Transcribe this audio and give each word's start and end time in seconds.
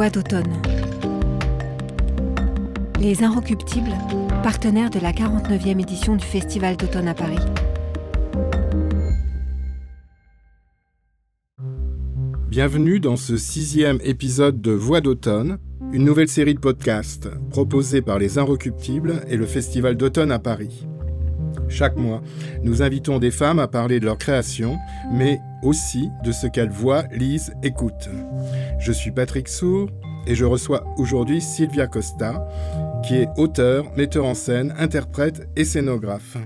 Voix 0.00 0.08
d'automne. 0.08 0.62
Les 2.98 3.22
Inrecuptibles, 3.22 3.92
partenaires 4.42 4.88
de 4.88 4.98
la 4.98 5.12
49e 5.12 5.78
édition 5.78 6.16
du 6.16 6.24
Festival 6.24 6.78
d'automne 6.78 7.06
à 7.06 7.12
Paris. 7.12 7.36
Bienvenue 12.48 12.98
dans 12.98 13.16
ce 13.16 13.36
sixième 13.36 13.98
épisode 14.02 14.62
de 14.62 14.70
Voix 14.70 15.02
d'automne, 15.02 15.58
une 15.92 16.06
nouvelle 16.06 16.28
série 16.28 16.54
de 16.54 16.60
podcasts 16.60 17.28
proposée 17.50 18.00
par 18.00 18.18
les 18.18 18.38
Inrecuptibles 18.38 19.20
et 19.28 19.36
le 19.36 19.44
Festival 19.44 19.98
d'automne 19.98 20.32
à 20.32 20.38
Paris. 20.38 20.86
Chaque 21.68 21.96
mois, 21.96 22.22
nous 22.62 22.80
invitons 22.80 23.18
des 23.18 23.30
femmes 23.30 23.58
à 23.58 23.68
parler 23.68 24.00
de 24.00 24.06
leur 24.06 24.16
création, 24.16 24.78
mais 25.12 25.40
aussi 25.62 26.08
de 26.24 26.32
ce 26.32 26.46
qu'elles 26.46 26.70
voient, 26.70 27.04
lisent, 27.12 27.52
écoutent. 27.62 28.08
Je 28.80 28.92
suis 28.92 29.10
Patrick 29.10 29.46
Sour 29.46 29.90
et 30.26 30.34
je 30.34 30.46
reçois 30.46 30.86
aujourd'hui 30.96 31.42
Sylvia 31.42 31.86
Costa, 31.86 32.48
qui 33.06 33.16
est 33.16 33.28
auteur, 33.36 33.94
metteur 33.94 34.24
en 34.24 34.32
scène, 34.32 34.74
interprète 34.78 35.46
et 35.54 35.66
scénographe. 35.66 36.38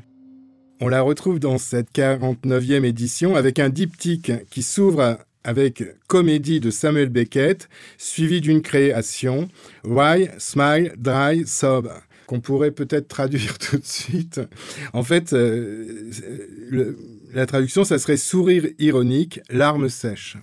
On 0.81 0.89
la 0.89 1.01
retrouve 1.01 1.39
dans 1.39 1.59
cette 1.59 1.93
49e 1.95 2.85
édition 2.85 3.37
avec 3.37 3.61
un 3.61 3.69
diptyque 3.69 4.33
qui 4.51 4.65
s'ouvre 4.65 5.19
avec 5.45 5.85
Comédie 6.09 6.59
de 6.59 6.71
Samuel 6.71 7.09
Beckett, 7.09 7.69
suivi 7.99 8.41
d'une 8.41 8.63
création 8.63 9.49
Why, 9.85 10.29
Smile, 10.39 10.93
Dry, 10.99 11.47
Sob 11.47 11.89
qu'on 12.27 12.41
pourrait 12.41 12.73
peut-être 12.73 13.07
traduire 13.07 13.59
tout 13.61 13.77
de 13.77 13.85
suite. 13.85 14.41
En 14.93 15.05
fait, 15.05 15.35
euh, 15.35 16.11
la 17.33 17.47
traduction, 17.47 17.85
ça 17.85 17.99
serait 17.99 18.17
sourire 18.17 18.67
ironique, 18.81 19.41
larmes 19.51 19.89
sèches, 19.89 20.37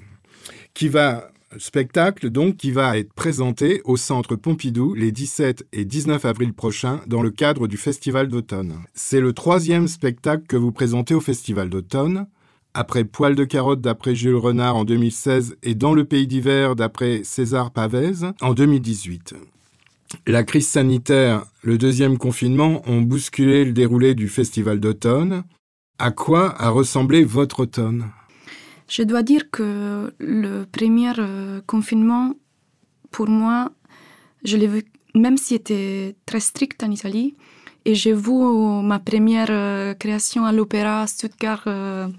qui 0.73 0.87
va 0.87 1.32
spectacle 1.57 2.30
donc 2.30 2.57
qui 2.57 2.71
va 2.71 2.98
être 2.98 3.13
présenté 3.13 3.82
au 3.85 3.98
Centre 3.98 4.35
Pompidou 4.35 4.94
les 4.94 5.12
17 5.12 5.68
et 5.74 5.85
19 5.85 6.26
avril 6.26 6.54
prochains 6.54 7.02
dans 7.08 7.21
le 7.21 7.32
cadre 7.32 7.68
du 7.68 7.77
Festival 7.77 8.27
d'automne. 8.27 8.76
C'est 8.93 9.21
le 9.21 9.34
troisième 9.34 9.88
spectacle 9.88 10.46
que 10.48 10.58
vous 10.58 10.71
présentez 10.71 11.13
au 11.13 11.21
Festival 11.21 11.70
d'automne. 11.70 12.27
Après 12.74 13.04
Poil 13.04 13.35
de 13.35 13.43
carotte 13.43 13.82
d'après 13.82 14.16
Jules 14.16 14.35
Renard 14.35 14.77
en 14.77 14.85
2016 14.85 15.58
et 15.62 15.76
Dans 15.76 15.93
le 15.93 16.05
pays 16.05 16.27
d'hiver 16.27 16.76
d'après 16.76 17.21
César 17.24 17.71
Pavez 17.71 18.32
en 18.41 18.54
2018. 18.54 19.36
La 20.27 20.43
crise 20.43 20.68
sanitaire, 20.68 21.46
le 21.63 21.77
deuxième 21.77 22.18
confinement 22.18 22.82
ont 22.88 23.02
bousculé 23.02 23.65
le 23.65 23.74
déroulé 23.74 24.15
du 24.15 24.27
festival 24.27 24.80
d'automne. 24.80 25.43
À 25.99 26.12
quoi 26.12 26.54
a 26.62 26.70
ressemblé 26.70 27.24
votre 27.24 27.62
automne? 27.62 28.10
Je 28.91 29.03
dois 29.03 29.23
dire 29.23 29.49
que 29.49 30.13
le 30.20 30.65
premier 30.65 31.13
euh, 31.17 31.61
confinement, 31.65 32.34
pour 33.09 33.29
moi, 33.29 33.71
je 34.43 34.57
l'ai 34.57 34.67
vu, 34.67 34.84
même 35.15 35.37
s'il 35.37 35.55
était 35.55 36.17
très 36.25 36.41
strict 36.41 36.84
en 36.84 36.91
Italie, 36.91 37.35
et 37.85 37.95
j'ai 37.95 38.12
vu 38.12 38.34
ma 38.84 38.99
première 38.99 39.47
euh, 39.49 39.93
création 39.93 40.43
à 40.43 40.51
l'opéra 40.51 41.07
Stuttgart, 41.07 41.63
euh, 41.67 42.09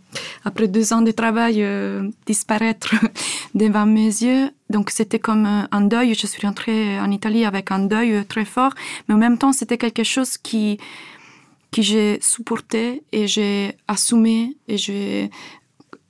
après 0.45 0.67
deux 0.67 0.95
ans 0.95 1.03
de 1.03 1.11
travail, 1.11 1.63
euh, 1.63 2.09
disparaître 2.25 2.95
devant 3.55 3.85
mes 3.85 4.07
yeux. 4.07 4.49
Donc 4.71 4.89
c'était 4.89 5.19
comme 5.19 5.47
un 5.71 5.81
deuil. 5.83 6.15
Je 6.15 6.27
suis 6.27 6.45
rentrée 6.47 6.99
en 6.99 7.11
Italie 7.11 7.45
avec 7.45 7.71
un 7.71 7.81
deuil 7.81 8.25
très 8.25 8.47
fort, 8.47 8.73
mais 9.07 9.15
en 9.15 9.19
même 9.19 9.37
temps 9.37 9.53
c'était 9.53 9.77
quelque 9.77 10.05
chose 10.05 10.39
qui 10.39 10.79
que 11.71 11.81
j'ai 11.81 12.19
supporté 12.21 13.03
et 13.13 13.27
j'ai 13.27 13.79
assumé 13.89 14.57
et 14.69 14.77
j'ai 14.77 15.31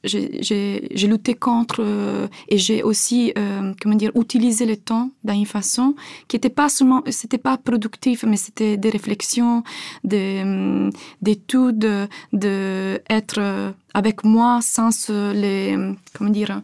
j'ai 0.04 1.06
lutté 1.06 1.34
contre 1.34 1.80
euh, 1.80 2.26
et 2.48 2.58
j'ai 2.58 2.82
aussi 2.82 3.32
euh, 3.38 3.72
comment 3.80 3.94
dire 3.94 4.10
utilisé 4.16 4.66
le 4.66 4.76
temps 4.76 5.10
d'une 5.22 5.46
façon 5.46 5.94
qui 6.26 6.36
n'était 6.36 6.50
pas 6.50 6.68
seulement 6.68 7.02
c'était 7.10 7.38
pas 7.38 7.56
productif 7.56 8.24
mais 8.24 8.36
c'était 8.36 8.76
des 8.76 8.90
réflexions 8.90 9.62
des 10.02 10.42
euh, 10.44 10.90
d'études 11.20 12.08
de, 12.32 13.00
être 13.08 13.74
avec 13.94 14.24
moi 14.24 14.60
sans 14.60 14.90
les 15.34 15.76
comment 16.14 16.30
dire 16.30 16.62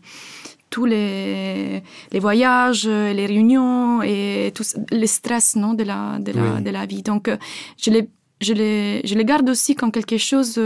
tous 0.70 0.84
les, 0.84 1.82
les 2.12 2.18
voyages, 2.18 2.86
les 2.86 3.24
réunions 3.24 4.02
et 4.02 4.52
tout 4.54 4.64
le 4.92 5.06
stress 5.06 5.56
non, 5.56 5.72
de, 5.72 5.82
la, 5.82 6.18
de, 6.18 6.30
la, 6.30 6.60
de 6.60 6.68
la 6.68 6.84
vie. 6.84 7.02
Donc, 7.02 7.30
je 7.78 7.90
les, 7.90 8.10
je, 8.42 8.52
les, 8.52 9.00
je 9.02 9.14
les 9.14 9.24
garde 9.24 9.48
aussi 9.48 9.74
comme 9.74 9.90
quelque 9.90 10.18
chose 10.18 10.60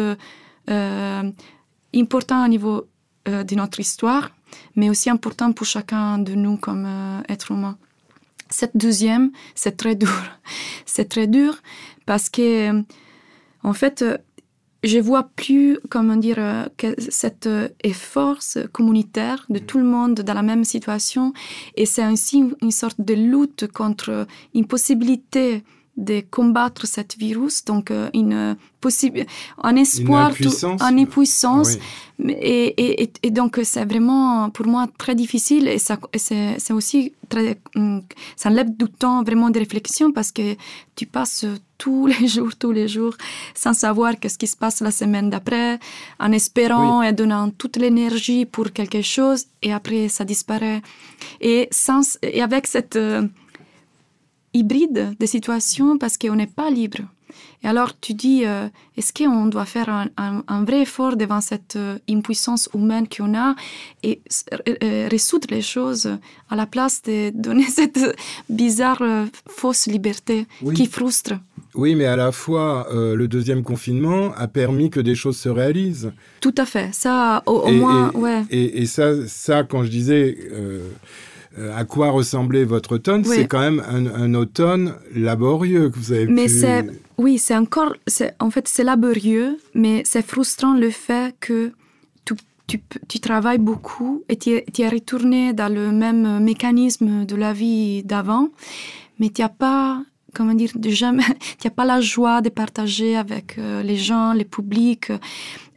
euh, 0.70 1.30
important 1.94 2.44
au 2.44 2.48
niveau 2.48 2.86
euh, 3.28 3.44
de 3.44 3.54
notre 3.54 3.80
histoire, 3.80 4.30
mais 4.76 4.90
aussi 4.90 5.10
important 5.10 5.52
pour 5.52 5.66
chacun 5.66 6.18
de 6.18 6.34
nous 6.34 6.56
comme 6.56 6.86
euh, 6.86 7.20
être 7.28 7.52
humain. 7.52 7.76
Cette 8.50 8.76
deuxième, 8.76 9.30
c'est 9.54 9.76
très 9.76 9.94
dur. 9.94 10.10
c'est 10.86 11.08
très 11.08 11.26
dur 11.26 11.56
parce 12.04 12.28
que, 12.28 12.70
euh, 12.70 12.82
en 13.62 13.72
fait, 13.72 14.04
je 14.82 14.98
vois 14.98 15.30
plus, 15.36 15.78
comment 15.88 16.16
dire, 16.16 16.68
que 16.76 16.96
cet 16.98 17.48
effort 17.84 18.38
communautaire 18.72 19.46
de 19.48 19.60
tout 19.60 19.78
le 19.78 19.84
monde 19.84 20.14
dans 20.14 20.34
la 20.34 20.42
même 20.42 20.64
situation, 20.64 21.32
et 21.76 21.86
c'est 21.86 22.02
ainsi 22.02 22.42
une 22.60 22.72
sorte 22.72 23.00
de 23.00 23.14
lutte 23.14 23.70
contre 23.70 24.26
une 24.54 24.66
possibilité 24.66 25.62
de 25.96 26.22
combattre 26.30 26.86
cette 26.86 27.16
virus, 27.18 27.64
donc 27.64 27.90
euh, 27.90 28.08
une 28.14 28.56
possible, 28.80 29.26
un 29.62 29.76
espoir, 29.76 30.32
une 30.40 30.98
impuissance. 30.98 31.76
Et, 32.24 33.02
et, 33.02 33.10
et, 33.22 33.30
donc 33.30 33.58
c'est 33.64 33.84
vraiment 33.84 34.48
pour 34.50 34.66
moi 34.66 34.86
très 34.96 35.14
difficile 35.14 35.66
et 35.66 35.78
ça, 35.78 35.98
c'est 36.14 36.72
aussi 36.72 37.12
très, 37.28 37.58
hum, 37.74 38.02
ça 38.36 38.48
enlève 38.48 38.70
du 38.76 38.86
temps 38.86 39.22
vraiment 39.22 39.50
de 39.50 39.58
réflexion 39.58 40.12
parce 40.12 40.30
que 40.30 40.54
tu 40.94 41.06
passes 41.06 41.46
tous 41.78 42.06
les 42.06 42.28
jours, 42.34 42.54
tous 42.56 42.72
les 42.72 42.86
jours, 42.86 43.16
sans 43.54 43.74
savoir 43.74 44.18
qu'est-ce 44.18 44.38
qui 44.38 44.46
se 44.46 44.56
passe 44.56 44.80
la 44.80 44.92
semaine 44.92 45.30
d'après, 45.30 45.78
en 46.20 46.30
espérant 46.32 47.02
et 47.02 47.12
donnant 47.12 47.50
toute 47.50 47.76
l'énergie 47.76 48.46
pour 48.46 48.72
quelque 48.72 49.02
chose 49.02 49.46
et 49.62 49.72
après 49.72 50.08
ça 50.08 50.24
disparaît. 50.24 50.80
Et, 51.40 51.68
sans, 51.70 52.18
et 52.22 52.40
avec 52.40 52.66
cette 52.66 52.96
euh, 52.96 53.26
hybride 54.54 55.16
de 55.18 55.26
situations 55.26 55.98
parce 55.98 56.18
qu'on 56.18 56.36
n'est 56.36 56.46
pas 56.46 56.70
libre. 56.70 57.00
Et 57.64 57.68
alors 57.68 57.98
tu 58.00 58.14
dis, 58.14 58.42
euh, 58.44 58.68
est-ce 58.96 59.12
qu'on 59.12 59.46
doit 59.46 59.64
faire 59.64 60.08
un, 60.16 60.64
vrai 60.64 60.82
effort 60.82 61.16
devant 61.16 61.40
cette 61.40 61.76
euh, 61.76 61.98
impuissance 62.08 62.68
humaine 62.74 63.06
qu'on 63.08 63.36
a 63.36 63.54
et 64.02 64.20
euh, 64.68 65.08
résoudre 65.10 65.48
les 65.50 65.62
choses 65.62 66.18
à 66.50 66.56
la 66.56 66.66
place 66.66 67.02
de 67.02 67.30
donner 67.30 67.64
cette 67.68 68.00
bizarre 68.48 69.02
fausse 69.48 69.86
liberté 69.86 70.46
qui 70.74 70.86
frustre? 70.86 71.34
Oui, 71.74 71.94
mais 71.94 72.04
à 72.04 72.16
la 72.16 72.32
fois, 72.32 72.86
le 72.92 73.26
deuxième 73.28 73.62
confinement 73.62 74.34
a 74.34 74.46
permis 74.46 74.90
que 74.90 75.00
des 75.00 75.14
choses 75.14 75.38
se 75.38 75.48
réalisent. 75.48 76.12
Tout 76.42 76.54
à 76.58 76.66
fait. 76.66 76.92
Ça, 76.92 77.42
au, 77.46 77.70
moins, 77.70 78.10
ouais. 78.12 78.42
Et, 78.50 78.84
ça, 78.84 79.26
ça, 79.26 79.62
quand 79.62 79.82
je 79.82 79.88
disais 79.88 80.36
euh, 81.58 81.76
à 81.76 81.84
quoi 81.84 82.10
ressemblait 82.10 82.64
votre 82.64 82.96
automne, 82.96 83.24
c'est 83.24 83.46
quand 83.46 83.60
même 83.60 83.82
un, 83.86 84.34
automne 84.34 84.94
laborieux 85.14 85.90
que 85.90 85.98
vous 85.98 86.12
avez 86.12 86.26
mais 86.26 86.46
pu... 86.46 86.60
c'est 86.60 86.86
oui, 87.18 87.38
c'est 87.38 87.56
encore, 87.56 87.94
en 88.40 88.50
fait, 88.50 88.66
c'est 88.66 88.84
laborieux, 88.84 89.58
mais 89.74 90.02
c'est 90.04 90.26
frustrant 90.26 90.74
le 90.74 90.90
fait 90.90 91.34
que 91.40 91.72
tu, 92.24 92.34
tu, 92.66 92.80
tu 93.06 93.20
travailles 93.20 93.58
beaucoup 93.58 94.24
et 94.28 94.36
tu 94.36 94.50
es, 94.50 94.88
retourné 94.88 95.52
dans 95.52 95.72
le 95.72 95.92
même 95.92 96.42
mécanisme 96.42 97.26
de 97.26 97.36
la 97.36 97.52
vie 97.52 98.02
d'avant, 98.02 98.48
mais 99.18 99.28
tu 99.28 99.42
n'as 99.42 99.50
pas 99.50 100.02
comment 100.34 100.54
dire, 100.54 100.70
de 100.74 100.90
jamais, 100.90 101.24
tu 101.60 101.66
n'as 101.66 101.70
pas 101.70 101.84
la 101.84 102.00
joie 102.00 102.40
de 102.40 102.48
partager 102.48 103.16
avec 103.16 103.58
euh, 103.58 103.82
les 103.82 103.96
gens, 103.96 104.32
les 104.32 104.44
publics. 104.44 105.12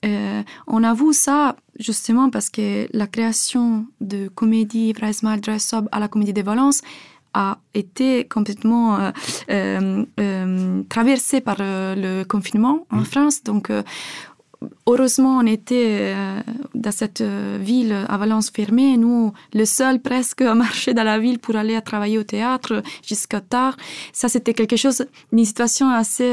Euh, 0.06 0.44
on 0.68 0.84
avoue 0.84 1.13
ça 1.13 1.56
justement 1.80 2.30
parce 2.30 2.50
que 2.50 2.88
la 2.94 3.07
création 3.07 3.86
de 4.01 4.27
comédie 4.27 4.94
Vrai 4.94 5.13
Smile 5.13 5.42
Dress 5.42 5.74
Up 5.74 5.86
à 5.92 6.00
la 6.00 6.07
comédie 6.07 6.33
de 6.33 6.42
Valence 6.42 6.81
a 7.33 7.57
été 7.74 8.25
complètement 8.25 8.98
euh, 8.98 9.12
euh, 9.50 10.06
euh 10.19 10.83
traversée 10.88 11.42
par 11.42 11.57
le 11.60 12.24
confinement 12.24 12.88
en 12.92 13.01
mmh. 13.01 13.06
France. 13.06 13.44
Donc, 13.44 13.69
heureusement, 14.88 15.39
on 15.39 15.45
était 15.45 16.16
dans 16.74 16.92
cette 16.92 17.22
ville 17.22 18.06
à 18.07 18.18
Valence 18.18 18.50
fermée. 18.51 18.95
Nous, 18.95 19.33
le 19.54 19.66
seul 19.66 20.00
presque 20.00 20.42
à 20.44 20.56
marcher 20.56 20.94
dans 20.94 21.04
la 21.04 21.19
ville 21.19 21.39
pour 21.39 21.57
aller 21.57 21.80
travailler 21.81 22.18
au 22.18 22.24
théâtre 22.24 22.81
jusqu'à 23.06 23.42
tard. 23.42 23.75
Ça, 24.13 24.30
c'était 24.30 24.54
quelque 24.54 24.78
chose, 24.78 25.06
une 25.33 25.44
situation 25.44 25.89
assez 25.89 26.31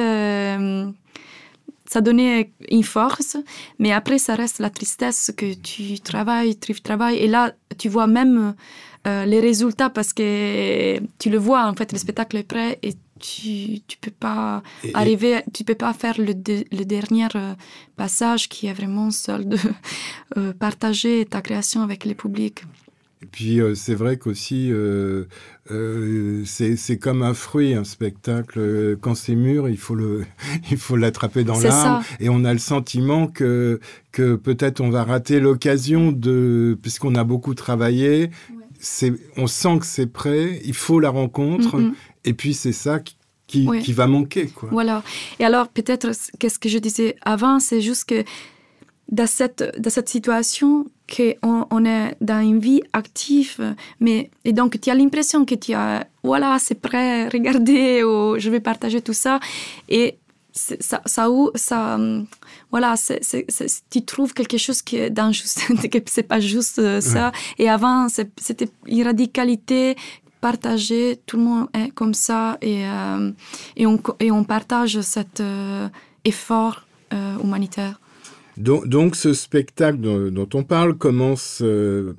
ça 1.93 2.01
donnait 2.01 2.51
une 2.71 2.85
force, 2.85 3.37
mais 3.79 3.93
après, 3.93 4.19
ça 4.19 4.35
reste 4.35 4.59
la 4.61 4.71
tristesse 4.71 5.31
que 5.37 5.53
tu 5.53 6.01
travailles, 6.01 6.57
tu 6.59 6.73
travailles, 6.81 7.19
et 7.19 7.29
là, 7.29 7.53
tu 7.77 7.91
vois 7.91 8.07
même 8.07 8.55
euh, 9.07 9.27
les 9.27 9.41
résultats 9.41 9.91
parce 9.91 10.15
que 10.15 10.99
tu 11.19 11.29
le 11.29 11.37
vois, 11.37 11.63
en 11.67 11.75
fait, 11.75 11.93
le 11.93 11.99
spectacle 11.99 12.39
est 12.39 12.49
prêt 12.55 12.79
et 12.83 12.95
tu 13.21 13.81
tu 13.89 13.97
peux 14.03 14.17
pas 14.27 14.63
arriver, 14.95 15.43
tu 15.53 15.65
peux 15.65 15.81
pas 15.87 15.93
faire 15.93 16.17
le, 16.19 16.35
le 16.79 16.85
dernier 16.97 17.29
euh, 17.35 17.55
passage 18.03 18.49
qui 18.49 18.69
est 18.69 18.77
vraiment 18.81 19.11
seul 19.11 19.47
de 19.47 19.59
euh, 20.39 20.55
partager 20.67 21.27
ta 21.27 21.41
création 21.43 21.83
avec 21.83 22.07
le 22.07 22.15
public. 22.15 22.55
Et 23.23 23.27
puis 23.27 23.61
euh, 23.61 23.75
c'est 23.77 23.95
vrai 23.95 24.17
qu'aussi 24.17 24.69
euh, 24.73 25.25
euh, 25.71 26.43
c'est 26.45 26.99
comme 26.99 27.23
un 27.23 27.35
fruit, 27.35 27.75
un 27.75 27.85
spectacle. 27.85 28.97
Quand 29.01 29.15
c'est 29.15 29.37
mûr, 29.37 29.69
il 29.69 29.79
faut 29.79 29.95
le 29.95 30.25
il 30.71 30.77
faut 30.77 30.97
l'attraper 30.97 31.45
dans 31.45 31.59
l'arbre. 31.61 32.05
Et 32.19 32.29
on 32.29 32.45
a 32.45 32.53
le 32.53 32.59
sentiment 32.59 33.29
que 33.29 33.81
que 34.11 34.35
peut-être 34.35 34.81
on 34.81 34.91
va 34.91 35.05
rater 35.05 35.39
l'occasion 35.39 36.11
de 36.11 36.77
puisqu'on 36.83 37.15
a 37.15 37.23
beaucoup 37.23 37.55
travaillé. 37.55 38.31
C'est 38.81 39.13
on 39.37 39.47
sent 39.47 39.79
que 39.79 39.87
c'est 39.87 40.13
prêt. 40.13 40.61
Il 40.65 40.75
faut 40.75 40.99
la 40.99 41.11
rencontre. 41.11 41.81
Et 42.25 42.35
puis 42.35 42.55
c'est 42.55 42.73
ça 42.73 42.99
qui, 43.47 43.69
qui, 43.83 43.93
va 43.93 44.07
manquer. 44.07 44.47
Quoi. 44.47 44.71
Voilà. 44.73 45.03
Et 45.39 45.45
alors, 45.45 45.69
peut-être, 45.69 46.11
qu'est-ce 46.39 46.59
que 46.59 46.69
je 46.69 46.79
disais 46.79 47.17
avant, 47.23 47.61
c'est 47.61 47.83
juste 47.83 48.09
que 48.09 48.25
dans 49.13 49.29
cette, 49.29 49.79
dans 49.79 49.91
cette 49.91 50.09
situation, 50.09 50.87
qu'on 51.15 51.67
on 51.71 51.85
est 51.85 52.17
dans 52.21 52.41
une 52.41 52.59
vie 52.59 52.83
active, 52.93 53.75
mais, 54.01 54.31
et 54.45 54.53
donc 54.53 54.81
tu 54.81 54.91
as 54.91 54.95
l'impression 54.95 55.45
que 55.45 55.55
tu 55.55 55.75
as, 55.75 56.07
voilà, 56.25 56.59
c'est 56.59 56.81
prêt, 56.81 57.29
regardez, 57.33 58.03
ou 58.03 58.39
je 58.39 58.51
vais 58.51 58.61
partager 58.61 59.01
tout 59.01 59.13
ça. 59.13 59.39
Et 59.89 60.19
ça, 60.55 61.01
ça, 61.07 61.29
ça, 61.55 61.99
voilà, 62.71 62.95
tu 63.91 64.05
trouves 64.05 64.35
quelque 64.35 64.59
chose 64.59 64.83
qui 64.83 64.97
est 64.97 65.09
d'injuste, 65.09 65.61
que 65.91 65.99
c'est 66.07 66.25
pas 66.25 66.41
juste 66.41 66.79
euh, 66.79 67.01
ça. 67.01 67.33
Et 67.59 67.71
avant, 67.71 68.09
c'était 68.09 68.69
une 68.87 69.05
radicalité 69.05 69.97
partager, 70.43 71.21
tout 71.25 71.37
le 71.39 71.45
monde 71.45 71.69
est 71.73 71.91
comme 71.93 72.13
ça 72.13 72.59
et, 72.61 72.85
euh, 72.87 73.31
et, 73.77 73.87
on, 73.87 73.99
et 74.19 74.31
on 74.31 74.45
partage 74.45 75.01
cet 75.01 75.41
euh, 75.41 75.89
effort 76.25 76.85
euh, 77.15 77.39
humanitaire. 77.39 78.02
Donc, 78.57 78.87
donc, 78.87 79.17
ce 79.17 79.33
spectacle 79.33 79.99
dont, 79.99 80.49
on 80.55 80.63
parle 80.63 80.95
commence 80.97 81.63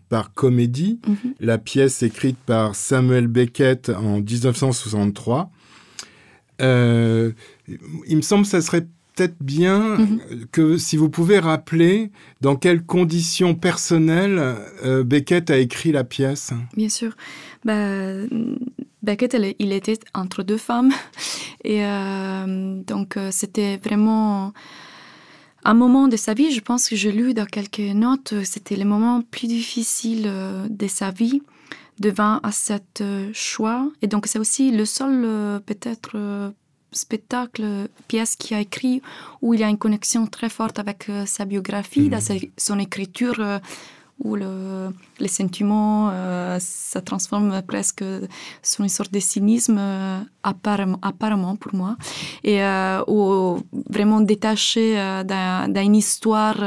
par 0.09 0.33
Comédie, 0.33 0.99
mhm. 1.07 1.33
la 1.39 1.57
pièce 1.57 2.03
écrite 2.03 2.37
par 2.37 2.75
Samuel 2.75 3.27
Beckett 3.27 3.89
en 3.89 4.19
1963. 4.19 5.51
il 6.59 6.65
me 8.09 8.21
semble 8.21 8.43
que 8.43 8.49
ça 8.49 8.61
serait 8.61 8.87
peut-être 9.15 9.35
bien 9.41 9.97
mhm. 9.97 10.19
que 10.51 10.77
si 10.77 10.97
vous 10.97 11.09
pouvez 11.09 11.39
rappeler 11.39 12.11
dans 12.41 12.55
quelles 12.55 12.83
conditions 12.83 13.55
personnelles 13.55 14.39
euh, 14.83 15.03
Beckett 15.03 15.49
a 15.49 15.57
écrit 15.57 15.91
la 15.91 16.03
pièce. 16.03 16.51
Bien 16.75 16.89
sûr. 16.89 17.15
Bah, 17.63 17.75
Beckett, 19.01 19.35
il 19.59 19.71
était 19.71 19.99
entre 20.13 20.43
deux 20.43 20.57
femmes. 20.57 20.91
Et 21.63 21.85
euh, 21.85 22.81
donc, 22.85 23.17
euh, 23.17 23.29
c'était 23.31 23.77
vraiment 23.77 24.53
un 25.65 25.73
moment 25.73 26.07
de 26.07 26.17
sa 26.17 26.33
vie. 26.33 26.51
Je 26.51 26.61
pense 26.61 26.89
que 26.89 26.95
j'ai 26.95 27.11
lu 27.11 27.33
dans 27.33 27.45
quelques 27.45 27.79
notes, 27.79 28.33
c'était 28.43 28.75
le 28.75 28.85
moment 28.85 29.21
plus 29.21 29.47
difficile 29.47 30.29
de 30.69 30.87
sa 30.87 31.11
vie 31.11 31.41
devant 31.99 32.39
à 32.39 32.51
cette 32.51 33.03
choix. 33.33 33.89
Et 34.01 34.07
donc, 34.07 34.27
c'est 34.27 34.39
aussi 34.39 34.71
le 34.71 34.85
seul, 34.85 35.61
peut-être, 35.65 36.53
spectacle, 36.95 37.87
pièce 38.07 38.35
qu'il 38.35 38.55
a 38.55 38.61
écrit 38.61 39.01
où 39.41 39.53
il 39.53 39.59
y 39.59 39.63
a 39.63 39.69
une 39.69 39.77
connexion 39.77 40.25
très 40.27 40.49
forte 40.49 40.79
avec 40.79 41.09
euh, 41.09 41.25
sa 41.25 41.45
biographie, 41.45 42.09
dans 42.09 42.17
mhm. 42.17 42.39
son 42.57 42.79
écriture 42.79 43.35
euh, 43.39 43.59
où 44.19 44.35
le, 44.35 44.89
les 45.19 45.27
sentiments, 45.27 46.09
euh, 46.11 46.57
ça 46.59 47.01
transforme 47.01 47.61
presque 47.63 48.03
sur 48.61 48.83
une 48.83 48.89
sorte 48.89 49.11
de 49.11 49.19
cynisme, 49.19 49.79
apparemment, 50.43 50.99
apparemment, 51.01 51.55
pour 51.55 51.75
moi, 51.75 51.97
et 52.43 52.61
où 53.07 53.59
vraiment 53.89 54.21
détaché 54.21 54.95
d'une 55.67 55.95
histoire 55.95 56.63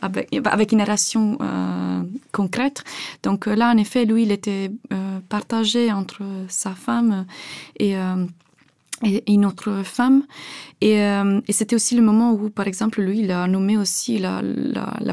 avec, 0.00 0.28
avec, 0.46 0.72
une 0.72 0.78
narration 0.78 1.38
concrète. 2.32 2.84
Donc 3.22 3.46
là, 3.46 3.70
en 3.70 3.76
effet, 3.76 4.04
lui, 4.04 4.22
il 4.22 4.32
était 4.32 4.70
partagé 5.28 5.92
entre 5.92 6.22
sa 6.48 6.70
femme 6.70 7.26
et 7.78 7.96
et 9.04 9.32
une 9.32 9.46
autre 9.46 9.82
femme. 9.84 10.24
Euh, 10.82 11.40
et, 11.46 11.52
c'était 11.52 11.76
aussi 11.76 11.94
le 11.94 12.02
moment 12.02 12.32
où, 12.32 12.50
par 12.50 12.66
exemple, 12.66 13.00
lui, 13.00 13.20
il 13.20 13.30
a 13.30 13.46
nommé 13.46 13.76
aussi 13.76 14.18
la, 14.18 14.42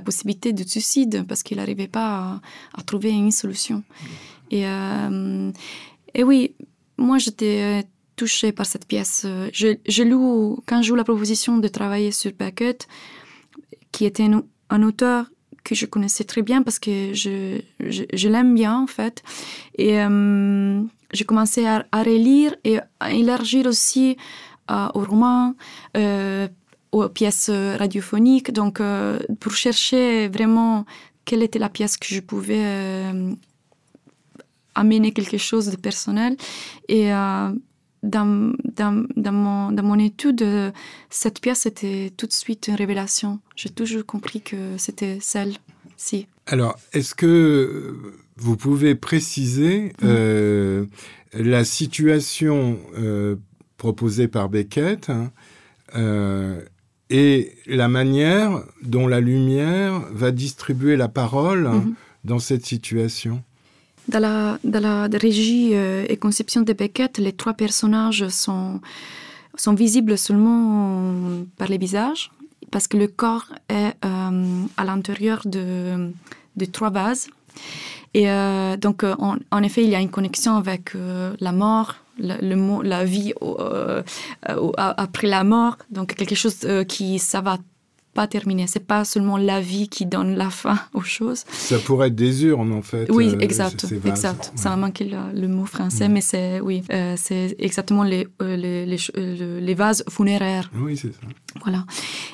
possibilité 0.03 0.53
de 0.53 0.63
suicide 0.63 1.25
parce 1.27 1.43
qu'il 1.43 1.57
n'arrivait 1.57 1.88
pas 1.88 2.41
à, 2.73 2.81
trouver 2.83 3.11
une 3.11 3.31
solution. 3.31 3.83
Et, 4.49 4.67
euh, 4.67 5.51
et 6.13 6.23
oui, 6.23 6.55
moi, 6.97 7.17
j'étais 7.17 7.85
touchée 8.15 8.51
par 8.51 8.65
cette 8.65 8.85
pièce. 8.85 9.25
Je, 9.53 9.77
je 9.88 10.03
loue, 10.03 10.61
quand 10.65 10.81
je 10.81 10.89
loue 10.89 10.97
la 10.97 11.03
proposition 11.03 11.57
de 11.57 11.67
travailler 11.67 12.11
sur 12.11 12.31
Beckett, 12.37 12.87
qui 13.91 14.05
était 14.05 14.27
un, 14.69 14.83
auteur 14.83 15.29
que 15.63 15.75
je 15.75 15.85
connaissais 15.85 16.23
très 16.23 16.41
bien 16.41 16.63
parce 16.63 16.79
que 16.79 17.13
je, 17.13 17.61
je, 17.79 18.29
l'aime 18.29 18.55
bien, 18.55 18.77
en 18.77 18.87
fait. 18.87 19.23
Euh, 19.79 20.81
j'ai 21.13 21.25
commencé 21.25 21.65
à, 21.65 21.85
relire 21.91 22.55
et 22.63 22.79
à 22.99 23.11
élargir 23.11 23.65
aussi 23.65 24.17
euh, 24.69 24.87
aux 24.93 25.03
romans, 25.03 25.55
euh, 25.97 26.47
aux 26.91 27.09
pièces 27.09 27.49
radiophoniques, 27.49 28.51
donc 28.51 28.79
euh, 28.79 29.19
pour 29.39 29.53
chercher 29.53 30.27
vraiment 30.27 30.85
quelle 31.25 31.43
était 31.43 31.59
la 31.59 31.69
pièce 31.69 31.97
que 31.97 32.07
je 32.07 32.19
pouvais 32.19 33.13
amener 34.75 35.11
quelque 35.11 35.37
chose 35.37 35.67
de 35.67 35.75
personnel. 35.75 36.35
Et 36.87 37.09
dans, 37.09 37.55
dans, 38.03 39.05
dans, 39.15 39.31
mon, 39.31 39.71
dans 39.71 39.83
mon 39.83 39.99
étude, 39.99 40.73
cette 41.09 41.39
pièce 41.39 41.65
était 41.67 42.11
tout 42.17 42.25
de 42.25 42.33
suite 42.33 42.67
une 42.67 42.75
révélation. 42.75 43.39
J'ai 43.55 43.69
toujours 43.69 44.05
compris 44.05 44.41
que 44.41 44.77
c'était 44.77 45.19
celle-ci. 45.21 46.27
Alors, 46.47 46.75
est-ce 46.91 47.13
que 47.13 48.15
vous 48.41 48.57
pouvez 48.57 48.95
préciser 48.95 49.93
mm. 50.01 50.03
euh, 50.03 50.85
la 51.33 51.63
situation 51.63 52.79
euh, 52.97 53.35
proposée 53.77 54.27
par 54.27 54.49
Beckett 54.49 55.09
hein, 55.09 55.31
euh, 55.95 56.61
et 57.09 57.53
la 57.67 57.88
manière 57.88 58.63
dont 58.83 59.07
la 59.07 59.19
lumière 59.19 60.01
va 60.11 60.31
distribuer 60.31 60.95
la 60.95 61.07
parole 61.07 61.65
mm-hmm. 61.65 61.93
dans 62.25 62.39
cette 62.39 62.65
situation 62.65 63.43
dans 64.07 64.19
la, 64.19 64.59
dans 64.63 64.79
la 64.79 65.07
régie 65.13 65.73
et 65.73 66.17
conception 66.17 66.61
de 66.61 66.73
Beckett, 66.73 67.17
les 67.19 67.31
trois 67.31 67.53
personnages 67.53 68.27
sont, 68.29 68.81
sont 69.55 69.73
visibles 69.73 70.17
seulement 70.17 71.13
par 71.55 71.69
les 71.69 71.77
visages, 71.77 72.31
parce 72.71 72.87
que 72.87 72.97
le 72.97 73.07
corps 73.07 73.53
est 73.69 73.94
à 74.01 74.83
l'intérieur 74.83 75.44
de, 75.45 76.11
de 76.57 76.66
trois 76.66 76.89
vases. 76.89 77.30
Et 78.13 78.29
euh, 78.29 78.75
donc, 78.77 79.03
euh, 79.03 79.15
en, 79.19 79.63
effet, 79.63 79.83
il 79.83 79.89
y 79.89 79.95
a 79.95 80.01
une 80.01 80.09
connexion 80.09 80.55
avec 80.55 80.95
euh, 80.95 81.33
la 81.39 81.51
mort, 81.51 81.95
le, 82.19 82.83
la 82.83 83.05
vie 83.05 83.33
après 84.77 85.27
la 85.27 85.43
mort. 85.43 85.77
Donc, 85.89 86.15
quelque 86.15 86.35
chose 86.35 86.67
qui, 86.87 87.19
ça 87.19 87.39
va 87.41 87.57
pas 88.13 88.27
terminer. 88.27 88.67
C'est 88.67 88.85
pas 88.85 89.05
seulement 89.05 89.37
la 89.37 89.61
vie 89.61 89.87
qui 89.87 90.05
donne 90.05 90.35
la 90.35 90.49
fin 90.49 90.77
aux 90.93 91.03
choses. 91.03 91.45
Ça 91.53 91.79
pourrait 91.79 92.07
être 92.07 92.15
des 92.15 92.43
urnes, 92.43 92.73
en 92.73 92.81
fait. 92.81 93.09
Oui, 93.09 93.33
exact, 93.39 93.85
exact. 94.05 94.51
Ça 94.55 94.73
a 94.73 94.75
manqué 94.75 95.09
le, 95.33 95.47
mot 95.47 95.65
français, 95.65 96.09
mm. 96.09 96.11
mais 96.11 96.21
c'est 96.21 96.59
oui, 96.59 96.83
c'est 97.15 97.55
exactement 97.59 98.03
les 98.03 98.27
les, 98.41 98.85
les, 98.85 98.97
les, 99.61 99.73
vases 99.73 100.03
funéraires. 100.09 100.69
Oui, 100.75 100.97
c'est 100.97 101.13
ça. 101.13 101.21
Voilà. 101.63 101.85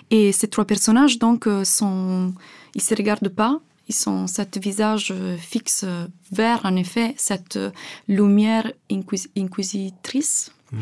Et 0.09 0.31
ces 0.31 0.47
trois 0.47 0.65
personnages, 0.65 1.19
donc, 1.19 1.47
sont, 1.63 2.33
ils 2.73 2.81
se 2.81 2.95
regardent 2.95 3.29
pas 3.29 3.61
ils 3.87 3.95
sont 3.95 4.27
cet 4.27 4.57
visage 4.57 5.13
fixe 5.39 5.85
vers, 6.31 6.61
en 6.65 6.75
effet, 6.75 7.13
cette 7.17 7.59
lumière 8.07 8.71
inquisitrice. 8.89 10.51
Mhm. 10.71 10.79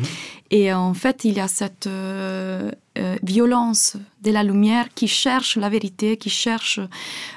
Et 0.50 0.72
en 0.72 0.94
fait, 0.94 1.24
il 1.24 1.34
y 1.34 1.40
a 1.40 1.48
cette 1.48 1.86
euh, 1.86 2.70
euh, 2.98 3.16
violence 3.22 3.96
de 4.22 4.30
la 4.30 4.42
lumière 4.42 4.88
qui 4.94 5.08
cherche 5.08 5.56
la 5.56 5.68
vérité, 5.68 6.16
qui 6.16 6.30
cherche 6.30 6.80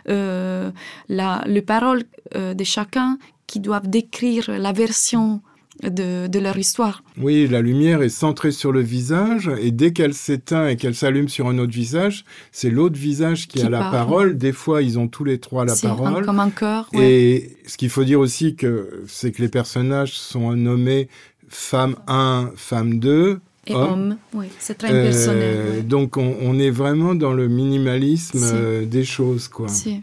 euh, 0.08 0.72
la, 1.08 1.44
les 1.46 1.62
paroles 1.62 2.04
de 2.36 2.64
chacun 2.64 3.18
qui 3.48 3.60
doivent 3.60 3.90
décrire 3.90 4.52
la 4.52 4.72
version 4.72 5.42
de, 5.84 6.40
leur 6.40 6.58
histoire. 6.58 7.04
Oui, 7.18 7.48
la 7.48 7.62
lumière 7.62 8.02
est 8.02 8.10
centrée 8.10 8.52
sur 8.52 8.72
le 8.72 8.82
visage 8.82 9.50
et 9.62 9.72
dès 9.72 9.94
qu'elle 9.94 10.14
s'éteint 10.14 10.68
et 10.68 10.76
qu'elle 10.76 10.96
s'allume 10.96 11.30
sur 11.30 11.48
un 11.48 11.58
autre 11.58 11.74
visage, 11.74 12.26
c'est 12.52 12.70
l'autre 12.70 12.98
visage 12.98 13.48
qui, 13.48 13.62
a 13.62 13.70
la 13.70 13.90
parole. 13.90 14.38
Des 14.38 14.54
fois, 14.54 14.82
ils 14.82 15.00
ont 15.00 15.08
tous 15.08 15.24
les 15.24 15.40
trois 15.40 15.66
la 15.66 15.76
parole. 15.76 16.26
comme 16.26 16.40
un 16.40 16.50
cœur. 16.50 16.90
Et 16.94 17.58
ce 17.66 17.78
qu'il 17.78 17.90
faut 17.90 18.04
dire 18.04 18.20
aussi, 18.20 18.56
que 18.56 19.04
c'est 19.08 19.32
que 19.32 19.42
les 19.42 19.50
personnages 19.50 20.14
sont 20.14 20.54
nommés 20.56 21.10
femme 21.50 21.96
1, 22.08 22.52
femme 22.56 23.00
2, 23.00 23.40
et 23.68 23.76
homme. 23.76 24.18
Oui, 24.34 24.48
c'est 24.58 24.78
très 24.78 24.90
personnel. 24.90 25.44
Euh, 25.44 25.82
donc 25.82 26.18
on, 26.18 26.60
est 26.60 26.72
vraiment 26.72 27.14
dans 27.14 27.34
le 27.34 27.48
minimalisme 27.48 28.40
euh, 28.42 28.86
des 28.86 29.04
choses, 29.04 29.48
quoi. 29.48 29.68
Si. 29.68 30.02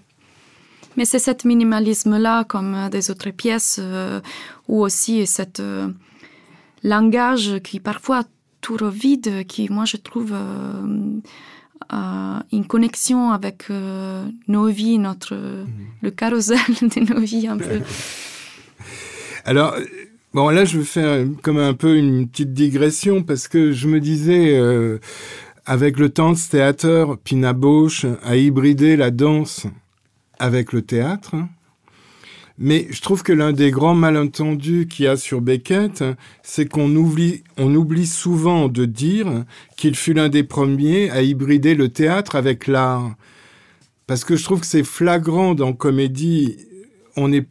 Mais 0.97 1.05
c'est 1.05 1.19
ce 1.19 1.31
minimalisme-là, 1.47 2.45
comme 2.45 2.89
des 2.91 3.11
autres 3.11 3.31
pièces, 3.31 3.79
euh, 3.83 4.21
ou 4.69 4.83
aussi 4.83 5.27
cet 5.27 5.61
euh, 5.61 5.89
langage 6.83 7.61
qui 7.63 7.81
parfois 7.81 8.25
tout 8.61 8.79
vide, 8.91 9.47
qui 9.47 9.69
moi 9.71 9.85
je 9.85 9.97
trouve 9.97 10.33
euh, 10.33 11.21
une 12.53 12.67
connexion 12.67 13.31
avec 13.31 13.67
nos 14.49 14.67
vies, 14.67 14.99
notre, 14.99 15.37
mhm. 15.37 15.67
le 16.03 16.11
carrousel 16.11 16.59
de 16.83 17.15
nos 17.15 17.21
vies 17.21 17.47
un 17.47 17.59
peu. 17.59 17.81
Alors, 19.45 19.77
bon, 20.35 20.49
là, 20.49 20.65
je 20.65 20.79
vais 20.79 20.85
faire 20.85 21.25
comme 21.43 21.59
un 21.59 21.75
peu 21.75 21.97
une 21.97 22.29
petite 22.29 22.53
digression 22.53 23.23
parce 23.23 23.47
que 23.47 23.71
je 23.71 23.87
me 23.87 24.01
disais, 24.01 24.61
avec 25.67 25.99
le 25.99 26.09
Dance 26.09 26.49
Theater, 26.49 27.17
Pina 27.19 27.53
Bausch 27.53 28.05
a 28.25 28.37
hybridé 28.37 28.97
la 28.97 29.13
danse 29.13 29.67
avec 30.39 30.73
le 30.73 30.83
théâtre. 30.83 31.37
Mais 32.59 32.87
je 32.91 33.03
trouve 33.03 33.23
que 33.23 33.33
l'un 33.33 33.53
des 33.53 33.71
grands 33.71 33.95
malentendus 33.95 34.87
qu'il 34.89 35.05
y 35.05 35.09
a 35.09 35.17
sur 35.17 35.41
Beckett, 35.41 36.03
c'est 36.43 36.67
qu'on 36.67 36.95
oublie, 36.97 37.43
on 37.59 37.75
oublie 37.75 38.07
souvent 38.07 38.69
de 38.69 38.87
dire 38.87 39.45
qu'il 39.77 39.95
fut 39.95 40.15
l'un 40.15 40.29
des 40.29 40.43
premiers 40.43 41.11
à 41.11 41.23
hybrider 41.23 41.75
le 41.75 41.91
théâtre 41.91 42.35
avec 42.35 42.67
l'art. 42.67 43.15
Parce 44.07 44.25
que 44.25 44.37
je 44.37 44.45
trouve 44.45 44.61
que 44.61 44.67
c'est 44.67 44.85
flagrant 44.85 45.55
dans 45.55 45.73
comédie, 45.73 46.57
on 47.17 47.33
est 47.33 47.47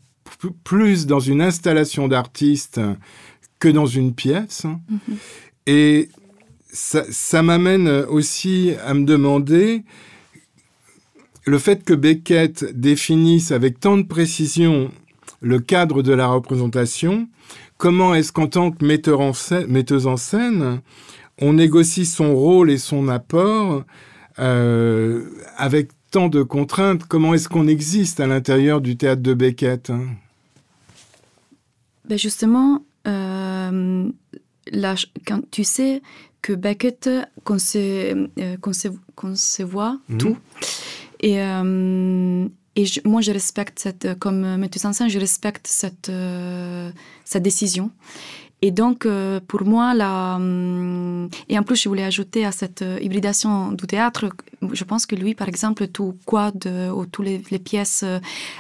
plus 0.63 1.05
dans 1.05 1.19
une 1.19 1.41
installation 1.41 2.07
d'artiste 2.07 2.81
que 3.59 3.67
dans 3.67 3.85
une 3.85 4.13
pièce. 4.13 4.65
Mm-hmm. 4.65 5.15
Et 5.67 6.09
ça, 6.71 7.05
ça 7.09 7.41
m'amène 7.43 7.88
aussi 7.88 8.74
à 8.85 8.93
me 8.93 9.05
demander 9.05 9.83
le 11.45 11.59
fait 11.59 11.83
que 11.83 11.93
Beckett 11.93 12.65
définisse 12.77 13.51
avec 13.51 13.79
tant 13.79 13.97
de 13.97 14.03
précision 14.03 14.91
le 15.41 15.59
cadre 15.59 16.01
de 16.01 16.11
la 16.11 16.27
représentation, 16.27 17.27
comment 17.77 18.15
est-ce 18.15 18.31
qu'en 18.31 18.47
tant 18.47 18.71
que 18.71 18.83
metteur 18.83 19.19
en 19.19 19.33
scène, 19.33 19.67
metteuse 19.67 20.07
en 20.07 20.17
scène, 20.17 20.81
on 21.39 21.53
négocie 21.53 22.05
son 22.05 22.35
rôle 22.35 22.71
et 22.71 22.77
son 22.77 23.07
apport 23.09 23.83
euh, 24.39 25.29
avec 25.57 25.89
tant 26.11 26.29
de 26.29 26.41
contraintes 26.43 27.05
Comment 27.07 27.33
est-ce 27.33 27.49
qu'on 27.49 27.67
existe 27.67 28.19
à 28.19 28.27
l'intérieur 28.27 28.81
du 28.81 28.97
théâtre 28.97 29.21
de 29.21 29.33
Beckett 29.33 29.89
hein? 29.89 30.05
Ben 32.07 32.17
Justement, 32.17 32.83
euh, 33.07 34.09
quand 35.25 35.41
tu 35.51 35.63
sais 35.63 36.01
que 36.41 36.53
Beckett 36.53 37.07
euh, 37.07 37.25
conçoit 39.15 39.99
mhm. 40.09 40.17
tout, 40.17 40.37
et, 41.19 41.41
euh, 41.41 42.48
et 42.75 42.86
moi, 43.05 43.22
je 43.22 43.31
respecte 43.31 43.79
cette, 43.79 44.19
comme 44.19 44.43
scène, 44.93 45.10
je 45.10 45.19
respecte 45.19 45.67
cette, 45.67 46.10
euh, 46.10 46.91
cette 47.24 47.43
décision. 47.43 47.91
Et 48.62 48.71
donc, 48.71 49.05
euh, 49.05 49.39
pour 49.45 49.63
moi, 49.63 49.93
la, 49.93 50.35
hum, 50.38 51.29
et 51.50 51.59
en 51.59 51.63
plus, 51.63 51.81
je 51.81 51.89
voulais 51.89 52.03
ajouter 52.03 52.45
à 52.45 52.51
cette 52.51 52.81
euh, 52.81 52.97
hybridation 53.01 53.71
du 53.71 53.85
théâtre, 53.85 54.29
je 54.71 54.83
pense 54.83 55.05
que 55.05 55.15
lui, 55.15 55.35
par 55.35 55.47
exemple, 55.47 55.88
tout 55.88 56.15
quad, 56.25 56.65
ou 56.95 57.05
toutes 57.05 57.25
les, 57.25 57.59
pièces, 57.59 58.03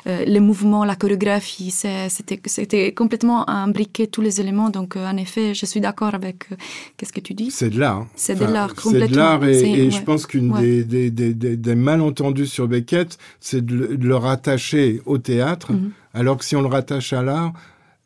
les 0.05 0.39
mouvements, 0.39 0.85
la 0.85 0.95
chorégraphie, 0.95 1.71
c'était 1.71 2.93
complètement 2.93 3.49
imbriqué, 3.49 4.05
tous 4.05 4.21
les 4.21 4.39
éléments. 4.39 4.69
Donc, 4.69 4.97
en 4.97 5.17
effet, 5.17 5.55
je 5.55 5.65
suis 5.65 5.81
d'accord 5.81 6.13
avec 6.13 6.49
qu'est-ce 6.97 7.13
que 7.13 7.21
tu 7.21 7.33
dis? 7.33 7.49
C'est 7.49 7.71
de 7.71 7.79
l'art. 7.79 8.05
C'est 8.15 8.37
de 8.37 8.45
l'art, 8.45 8.75
complètement. 8.75 9.07
C'est 9.07 9.13
de 9.13 9.17
l'art, 9.17 9.43
et, 9.45 9.89
je 9.89 10.01
pense 10.03 10.27
qu'une 10.27 10.51
des, 10.59 10.83
des, 10.83 11.09
des, 11.09 11.33
des, 11.33 11.75
malentendus 11.75 12.47
sur 12.47 12.67
Beckett, 12.67 13.17
c'est 13.39 13.65
de, 13.65 13.97
le 13.99 14.15
rattacher 14.15 15.01
au 15.05 15.17
théâtre, 15.17 15.73
mhm. 15.73 15.91
alors 16.13 16.37
que 16.37 16.45
si 16.45 16.55
on 16.55 16.61
le 16.61 16.67
rattache 16.67 17.13
à 17.13 17.23
l'art, 17.23 17.53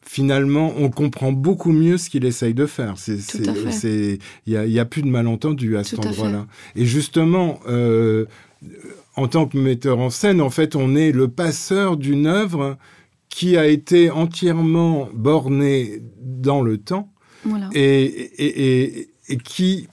finalement, 0.10 0.74
on 0.76 0.90
comprend 0.90 1.32
beaucoup 1.32 1.72
mieux 1.72 2.00
ce 2.00 2.10
qu'il 2.10 2.26
essaye 2.26 2.56
de 2.56 2.66
faire. 2.66 2.96
Il 3.08 4.18
n'y 4.48 4.80
a, 4.80 4.86
plus 4.86 5.04
de 5.04 5.08
malentendu 5.08 5.78
à 5.78 5.84
cet 5.84 6.04
endroit-là. 6.04 6.48
Et 6.76 6.84
justement, 6.84 7.60
euh, 7.68 8.26
en 9.16 9.28
tant 9.28 9.46
que 9.46 9.56
metteur 9.56 10.00
en 10.00 10.10
scène, 10.10 10.42
en 10.42 10.50
fait, 10.50 10.76
on 10.76 10.96
est 10.96 11.12
le 11.12 11.28
passeur 11.28 11.96
d'une 11.96 12.26
œuvre 12.26 12.80
qui 13.30 13.56
a 13.56 13.68
été 13.68 14.10
entièrement 14.10 15.10
bornée 15.14 16.02
dans 16.20 16.64
le 16.64 16.80
temps 16.80 17.14
et, 17.76 19.10
qui, 19.44 19.90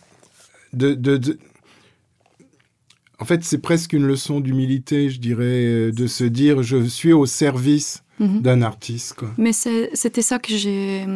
en 3.19 3.25
fait, 3.27 3.45
c'est 3.45 3.61
presque 3.61 3.93
une 3.93 4.07
leçon 4.07 4.41
d'humilité, 4.41 5.11
je 5.11 5.21
dirais, 5.21 5.93
de 5.93 6.07
se 6.07 6.25
dire 6.25 6.63
je 6.63 6.83
suis 6.85 7.13
au 7.13 7.27
service 7.27 8.03
Mhm. 8.19 8.41
d'un 8.41 8.63
artiste. 8.63 9.15
Quoi. 9.15 9.29
Mais 9.39 9.53
c'était 9.53 10.23
ça 10.23 10.39
que 10.39 10.57
j'ai 10.57 11.07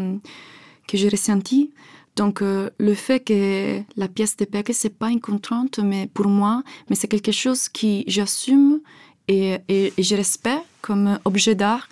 que 0.86 0.96
j'ai 0.96 1.08
ressenti. 1.08 1.70
Donc 2.16 2.42
euh, 2.42 2.70
le 2.78 2.94
fait 2.94 3.20
que 3.20 3.80
la 3.96 4.08
pièce 4.08 4.36
de 4.36 4.44
Beckett 4.44 4.76
c'est 4.76 4.98
pas 4.98 5.10
une 5.10 5.20
contrainte, 5.20 5.78
mais 5.78 6.08
pour 6.12 6.26
moi, 6.26 6.62
mais 6.88 6.96
c'est 6.96 7.08
quelque 7.08 7.32
chose 7.32 7.68
qui 7.68 8.04
j'assume 8.08 8.80
et, 9.28 9.58
et, 9.68 9.92
je 9.96 10.16
respecte 10.16 10.66
comme 10.82 11.18
objet 11.24 11.54
d'art. 11.54 11.88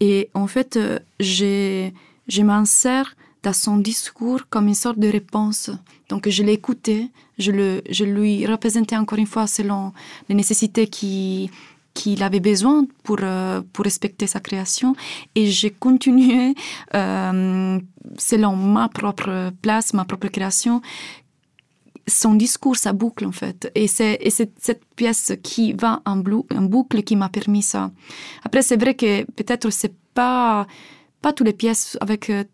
Et 0.00 0.30
en 0.34 0.46
fait, 0.46 0.76
euh, 0.76 0.98
j'ai 1.18 1.92
je 2.28 2.42
m'insère 2.42 3.16
dans 3.42 3.52
son 3.52 3.78
discours 3.78 4.42
comme 4.48 4.68
une 4.68 4.74
sorte 4.74 4.98
de 4.98 5.08
réponse. 5.08 5.70
Donc 6.08 6.28
je 6.28 6.42
l'ai 6.42 6.52
écouté, 6.52 7.10
je, 7.38 7.52
le, 7.52 7.82
je 7.90 8.04
lui 8.04 8.46
représentais 8.46 8.96
encore 8.96 9.18
une 9.18 9.26
fois 9.26 9.46
selon 9.46 9.92
les 10.28 10.34
nécessités 10.34 10.86
qui, 10.86 11.50
qu'il 11.94 12.22
avait 12.22 12.40
besoin 12.40 12.86
pour, 13.02 13.18
euh, 13.22 13.62
pour 13.72 13.84
respecter 13.84 14.26
sa 14.26 14.40
création. 14.40 14.94
Et 15.34 15.46
j'ai 15.46 15.70
continué 15.70 16.54
euh, 16.94 17.78
selon 18.16 18.56
ma 18.56 18.88
propre 18.88 19.50
place, 19.62 19.94
ma 19.94 20.04
propre 20.04 20.28
création. 20.28 20.80
Son 22.06 22.34
discours, 22.34 22.76
sa 22.76 22.92
boucle 22.92 23.26
en 23.26 23.32
fait. 23.32 23.70
Et 23.74 23.86
c'est 23.86 24.18
cette 24.30 24.84
pièce 24.96 25.32
qui 25.42 25.74
va 25.74 26.00
en, 26.06 26.20
en 26.20 26.62
boucle 26.62 27.02
qui 27.02 27.16
m'a 27.16 27.28
permis 27.28 27.62
ça. 27.62 27.90
Après, 28.44 28.62
c'est 28.62 28.80
vrai 28.80 28.94
que 28.94 29.24
peut-être 29.32 29.70
c'est 29.70 29.94
pas 30.14 30.66
pas 31.20 31.32
toutes 31.32 31.46
les 31.46 31.52
pièces 31.52 31.98
avec 32.00 32.30
euh, 32.30 32.44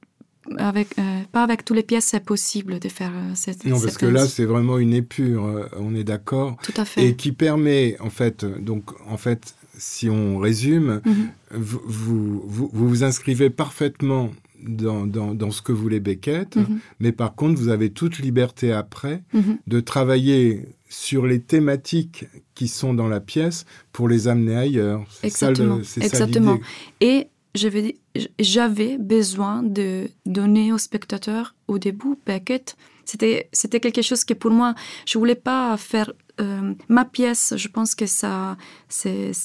avec, 0.59 0.99
euh, 0.99 1.21
pas 1.33 1.43
avec 1.43 1.65
toutes 1.65 1.77
les 1.77 1.83
pièces, 1.83 2.07
c'est 2.07 2.25
possible 2.25 2.79
de 2.79 2.89
faire 2.89 3.13
euh, 3.15 3.33
cette. 3.35 3.65
Non, 3.65 3.81
parce 3.81 3.99
que 3.99 4.07
là, 4.07 4.27
c'est 4.27 4.45
vraiment 4.45 4.79
une 4.79 4.93
épure, 4.93 5.45
euh, 5.45 5.69
on 5.79 5.95
est 5.95 6.05
d'accord. 6.05 6.57
Tout 6.63 6.75
à 6.77 6.85
fait. 6.85 7.07
Et 7.07 7.17
qui 7.17 7.33
permet, 7.33 7.97
en 8.01 8.11
fait, 8.11 8.45
donc, 8.45 8.91
en 9.09 9.17
fait, 9.17 9.55
si 9.77 10.09
on 10.09 10.39
résume, 10.39 11.01
mhm. 11.05 11.29
vous, 11.53 11.81
vous, 11.87 12.71
vous, 12.73 13.05
inscrivez 13.05 13.51
parfaitement 13.51 14.31
dans, 14.63 15.07
dans, 15.07 15.35
dans, 15.35 15.51
ce 15.51 15.63
que 15.63 15.73
voulait 15.73 16.01
Beckett, 16.01 16.57
mhm. 16.57 16.79
mais 17.01 17.13
par 17.13 17.35
contre, 17.35 17.59
vous 17.61 17.69
avez 17.69 17.91
toute 17.91 18.19
liberté 18.19 18.73
après 18.73 19.23
mhm. 19.33 19.59
de 19.67 19.81
travailler 19.81 20.69
sur 20.89 21.27
les 21.27 21.41
thématiques 21.41 22.27
qui 22.55 22.69
sont 22.69 22.95
dans 22.95 23.09
la 23.09 23.21
pièce 23.21 23.65
pour 23.93 24.09
les 24.09 24.29
amener 24.29 24.57
ailleurs. 24.57 25.05
Exactement. 25.23 25.83
Ça, 25.83 26.01
Exactement. 26.01 26.57
Ça 26.57 26.63
Et 27.01 27.29
j'avais 27.55 28.99
besoin 28.99 29.63
de 29.63 30.09
donner 30.27 30.73
au 30.73 30.79
spectateur 30.79 31.55
au 31.69 31.79
début 31.79 32.17
Beckett. 32.27 32.77
C'était, 33.05 33.81
quelque 33.81 34.03
chose 34.03 34.25
que 34.25 34.35
pour 34.35 34.51
moi, 34.51 34.75
je 35.07 35.19
voulais 35.19 35.35
pas 35.35 35.77
faire 35.77 36.13
euh, 36.41 36.75
ma 36.89 37.05
pièce. 37.05 37.55
Je 37.57 37.69
pense 37.69 37.95
que 37.95 38.07
ça, 38.07 38.57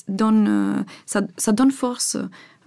donne, 0.07 0.47
euh, 0.47 0.83
ça, 1.05 1.51
donne 1.51 1.71
force, 1.71 2.17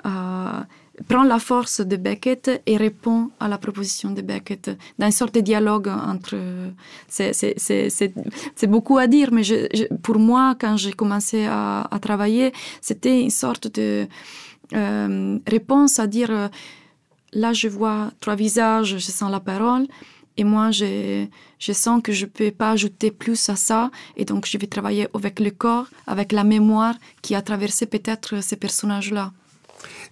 à, 0.05 0.67
prend 1.09 1.23
la 1.23 1.39
force 1.39 1.81
de 1.81 1.97
Beckett 1.97 2.63
et 2.67 2.77
répond 2.77 3.31
à 3.41 3.49
la 3.49 3.57
proposition 3.57 4.11
de 4.11 4.21
Beckett 4.21 4.71
dans 4.99 5.07
une 5.07 5.13
sorte 5.13 5.35
de 5.35 5.41
dialogue 5.41 5.89
entre. 5.89 6.37
C'est, 7.09 8.69
beaucoup 8.69 8.99
à 8.99 9.07
dire, 9.07 9.31
mais 9.33 9.43
pour 10.03 10.19
moi, 10.19 10.55
quand 10.61 10.77
j'ai 10.77 10.93
commencé 10.93 11.47
à 11.47 11.99
travailler, 12.01 12.53
c'était 12.81 13.23
une 13.23 13.31
sorte 13.31 13.75
de 13.75 14.07
euh, 14.75 15.39
réponse 15.47 15.99
à 15.99 16.07
dire 16.07 16.31
euh, 16.31 16.49
là 17.33 17.53
je 17.53 17.69
vois 17.69 18.11
trois 18.21 18.37
visages, 18.37 18.99
je 18.99 19.11
sens 19.11 19.31
la 19.31 19.41
parole 19.41 19.87
et 20.37 20.45
moi 20.45 20.71
je, 20.71 21.27
je 21.59 21.73
sens 21.73 22.03
que 22.03 22.13
je 22.13 22.27
peux 22.27 22.51
pas 22.51 22.71
ajouter 22.73 23.11
plus 23.11 23.49
à 23.49 23.57
ça 23.57 23.91
et 24.17 24.25
donc 24.25 24.47
je 24.47 24.57
vais 24.59 24.67
travailler 24.67 25.07
avec 25.15 25.41
le 25.41 25.51
corps, 25.51 25.89
avec 26.07 26.33
la 26.33 26.45
mémoire 26.45 26.95
qui 27.23 27.35
a 27.35 27.43
traversé 27.43 27.87
peut-être 27.87 28.43
ces 28.43 28.57
personnages-là. 28.57 29.33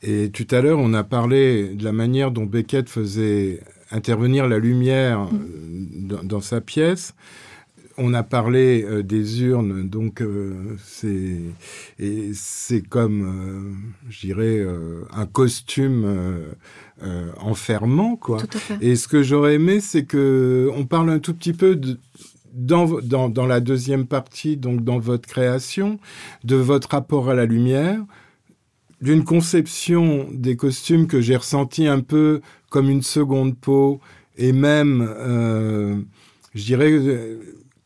Et 0.02 0.30
tout 0.30 0.46
à 0.50 0.60
l'heure, 0.60 0.78
on 0.78 0.94
a 0.94 1.04
parlé 1.04 1.74
de 1.74 1.84
la 1.84 1.92
manière 1.92 2.30
dont 2.30 2.44
Beckett 2.44 2.88
faisait 2.88 3.60
intervenir 3.90 4.48
la 4.48 4.58
lumière 4.58 5.20
mm. 5.20 6.22
dans, 6.24 6.40
sa 6.40 6.60
pièce 6.60 7.14
on 8.00 8.14
a 8.14 8.22
parlé 8.22 8.82
euh, 8.82 9.02
des 9.02 9.42
urnes, 9.42 9.88
donc 9.88 10.22
euh, 10.22 10.76
c'est 10.82 11.38
c'est 12.32 12.80
comme, 12.80 13.22
euh, 13.22 14.08
je 14.08 14.20
dirais, 14.20 14.66
un 15.12 15.26
costume 15.26 16.06
enfermant, 17.38 18.16
quoi. 18.16 18.42
Et 18.80 18.96
ce 18.96 19.06
que 19.06 19.22
j'aurais 19.22 19.54
aimé, 19.54 19.80
c'est 19.80 20.04
que 20.04 20.70
on 20.74 20.86
parle 20.86 21.10
un 21.10 21.18
tout 21.18 21.34
petit 21.34 21.52
peu 21.52 21.76
de, 21.76 21.98
dans, 22.54 23.00
dans, 23.00 23.28
dans, 23.28 23.46
la 23.46 23.60
deuxième 23.60 24.06
partie, 24.06 24.56
donc 24.56 24.82
dans 24.82 24.98
votre 24.98 25.28
création, 25.28 25.98
de 26.44 26.56
votre 26.56 26.88
rapport 26.90 27.28
à 27.28 27.34
la 27.34 27.44
lumière, 27.44 28.02
d'une 29.02 29.24
conception 29.24 30.28
des 30.32 30.56
costumes 30.56 31.06
que 31.06 31.20
j'ai 31.20 31.36
ressenti 31.36 31.86
un 31.86 32.00
peu 32.00 32.40
comme 32.70 32.88
une 32.88 33.02
seconde 33.02 33.56
peau, 33.58 34.00
et 34.38 34.52
même, 34.52 35.06
je 36.54 36.64
dirais 36.64 36.98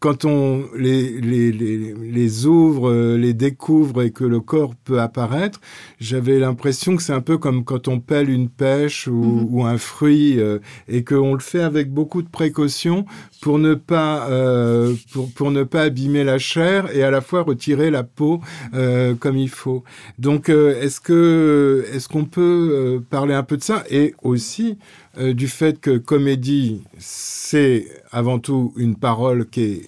quand 0.04 0.26
on 0.26 0.64
les, 0.76 1.18
les, 1.18 1.50
les, 1.50 1.94
les, 1.94 2.44
ouvre, 2.44 2.90
euh, 2.90 3.16
les 3.16 3.32
découvre 3.32 4.02
et 4.02 4.10
que 4.10 4.24
le 4.24 4.38
corps 4.38 4.74
peut 4.84 5.00
apparaître, 5.00 5.62
j'avais 5.98 6.38
l'impression 6.38 6.94
que 6.94 7.02
c'est 7.02 7.14
un 7.14 7.22
peu 7.22 7.38
comme 7.38 7.64
quand 7.64 7.88
on 7.88 8.00
pèle 8.00 8.28
une 8.28 8.50
pêche 8.50 9.08
ou, 9.08 9.14
mhm. 9.14 9.46
ou 9.48 9.64
un 9.64 9.78
fruit 9.78 10.38
euh, 10.38 10.58
et 10.88 11.04
qu'on 11.04 11.32
le 11.32 11.40
fait 11.40 11.62
avec 11.62 11.90
beaucoup 11.90 12.20
de 12.20 12.28
précaution 12.28 13.06
pour 13.40 13.58
ne 13.58 13.72
pas 13.72 14.28
euh, 14.28 14.94
pour, 15.10 15.32
pour 15.32 15.50
ne 15.50 15.62
pas 15.62 15.84
abîmer 15.84 16.22
la 16.22 16.36
chair 16.38 16.94
et 16.94 17.02
à 17.02 17.10
la 17.10 17.22
fois 17.22 17.40
retirer 17.40 17.90
la 17.90 18.02
peau 18.02 18.42
euh, 18.74 19.14
comme 19.14 19.38
il 19.38 19.48
faut. 19.48 19.84
Donc 20.18 20.50
est-ce 20.50 21.00
que 21.00 21.86
est-ce 21.94 22.10
qu'on 22.10 22.26
peut 22.26 23.02
parler 23.08 23.32
un 23.32 23.42
peu 23.42 23.56
de 23.56 23.62
ça? 23.62 23.84
Et 23.88 24.14
aussi 24.22 24.76
du 25.18 25.48
fait 25.48 25.80
que 25.80 25.98
comédie 25.98 26.82
c'est 26.98 27.86
avant 28.10 28.38
tout 28.38 28.72
une 28.76 28.96
parole 28.96 29.48
qui 29.48 29.62
est 29.62 29.82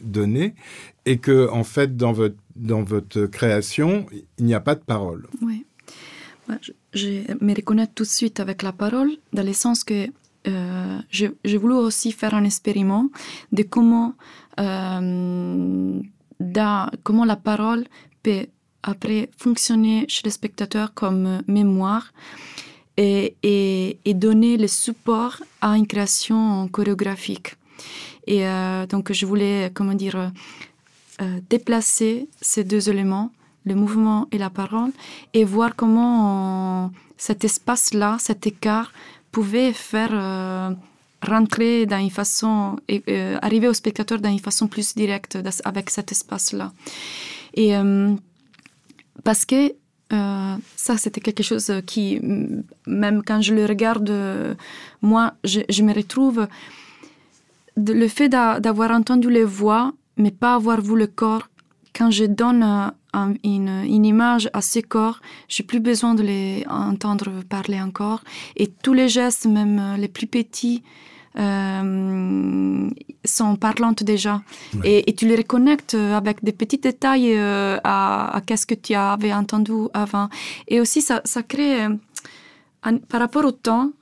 donnée 0.00 0.54
et 1.06 1.18
que 1.18 1.48
en 1.50 1.64
fait 1.64 1.96
dans 1.96 2.12
votre 2.12 2.36
dans 2.56 2.82
votre 2.82 3.26
création 3.26 4.06
il 4.38 4.44
n'y 4.44 4.54
a 4.54 4.60
pas 4.60 4.74
de 4.74 4.82
parole. 4.82 5.26
Oui. 5.42 5.64
Je, 6.62 6.72
je 6.94 7.08
me 7.44 7.54
reconnais 7.54 7.86
tout 7.86 8.04
de 8.04 8.08
suite 8.08 8.40
avec 8.40 8.62
la 8.62 8.72
parole 8.72 9.10
dans 9.32 9.44
le 9.44 9.52
sens 9.52 9.84
que 9.84 10.08
euh, 10.46 10.98
j'ai 11.10 11.58
voulu 11.58 11.74
aussi 11.74 12.12
faire 12.12 12.34
un 12.34 12.44
expériment 12.44 13.08
de 13.52 13.62
comment, 13.62 14.14
euh, 14.60 16.00
da, 16.40 16.90
comment 17.02 17.24
la 17.24 17.36
parole 17.36 17.84
peut 18.22 18.46
après 18.82 19.30
fonctionner 19.36 20.06
chez 20.08 20.22
le 20.24 20.30
spectateur 20.30 20.94
comme 20.94 21.42
mémoire 21.48 22.12
et, 22.98 24.14
donner 24.14 24.56
le 24.56 24.66
support 24.66 25.42
à 25.60 25.76
une 25.76 25.86
création 25.86 26.68
chorégraphique. 26.68 27.54
Et 28.26 28.46
euh, 28.46 28.86
donc, 28.86 29.12
je 29.12 29.24
voulais, 29.24 29.70
comment 29.72 29.94
dire, 29.94 30.32
euh, 31.20 31.40
déplacer 31.48 32.28
ces 32.40 32.64
deux 32.64 32.90
éléments, 32.90 33.30
le 33.64 33.74
mouvement 33.74 34.26
et 34.32 34.38
la 34.38 34.50
parole, 34.50 34.90
et 35.34 35.44
voir 35.44 35.76
comment 35.76 36.90
cet 37.16 37.44
espace-là, 37.44 38.16
cet 38.18 38.46
écart, 38.46 38.92
pouvait 39.30 39.72
faire 39.72 40.10
euh, 40.12 40.70
rentrer 41.22 41.86
d'une 41.86 41.98
une 41.98 42.10
façon, 42.10 42.76
arriver 43.42 43.68
au 43.68 43.74
spectateur 43.74 44.18
d'une 44.20 44.38
façon 44.38 44.66
plus 44.66 44.94
directe 44.94 45.38
avec 45.64 45.90
cet 45.90 46.12
espace-là. 46.12 46.72
Et 47.54 47.72
parce 49.24 49.44
que 49.44 49.72
euh, 50.12 50.56
ça, 50.76 50.96
c'était 50.96 51.20
quelque 51.20 51.42
chose 51.42 51.70
qui, 51.86 52.20
même 52.86 53.22
quand 53.22 53.40
je 53.42 53.54
le 53.54 53.66
regarde, 53.66 54.10
moi, 55.02 55.34
je, 55.44 55.82
me 55.82 55.92
retrouve 55.92 56.46
le 57.76 58.08
fait 58.08 58.28
d'avoir 58.28 58.90
entendu 58.90 59.30
les 59.30 59.44
voix, 59.44 59.92
mais 60.16 60.30
pas 60.30 60.54
avoir 60.54 60.80
vu 60.80 60.96
le 60.96 61.06
corps, 61.06 61.48
quand 61.94 62.10
je 62.10 62.24
donne 62.24 62.62
un, 62.62 62.94
une, 63.44 63.84
une, 63.86 64.06
image 64.06 64.48
à 64.52 64.60
ces 64.60 64.82
corps, 64.82 65.20
j'ai 65.48 65.62
plus 65.62 65.80
besoin 65.80 66.14
de 66.14 66.22
les 66.22 66.64
entendre 66.68 67.42
parler 67.48 67.80
encore. 67.80 68.22
Et 68.56 68.68
tous 68.68 68.94
les 68.94 69.08
gestes, 69.08 69.46
même 69.46 69.96
les 69.98 70.08
plus 70.08 70.26
petits, 70.26 70.82
euh, 71.38 72.90
sont 73.24 73.56
parlantes 73.56 74.02
déjà. 74.02 74.42
Ouais. 74.74 74.90
Et, 74.90 75.10
et, 75.10 75.14
tu 75.14 75.26
les 75.26 75.36
reconnectes 75.36 75.94
avec 75.94 76.42
des 76.42 76.52
petits 76.52 76.78
détails 76.78 77.34
euh, 77.36 77.78
à, 77.84 78.36
à 78.36 78.40
qu'est-ce 78.40 78.66
que 78.66 78.74
tu 78.74 78.94
avais 78.94 79.32
entendu 79.32 79.88
avant. 79.94 80.28
Et 80.66 80.80
aussi, 80.80 81.00
ça, 81.02 81.20
ça 81.24 81.42
crée, 81.42 81.86
un, 82.82 82.96
par 82.98 83.20
rapport 83.20 83.44
au 83.44 83.52
temps, 83.52 83.92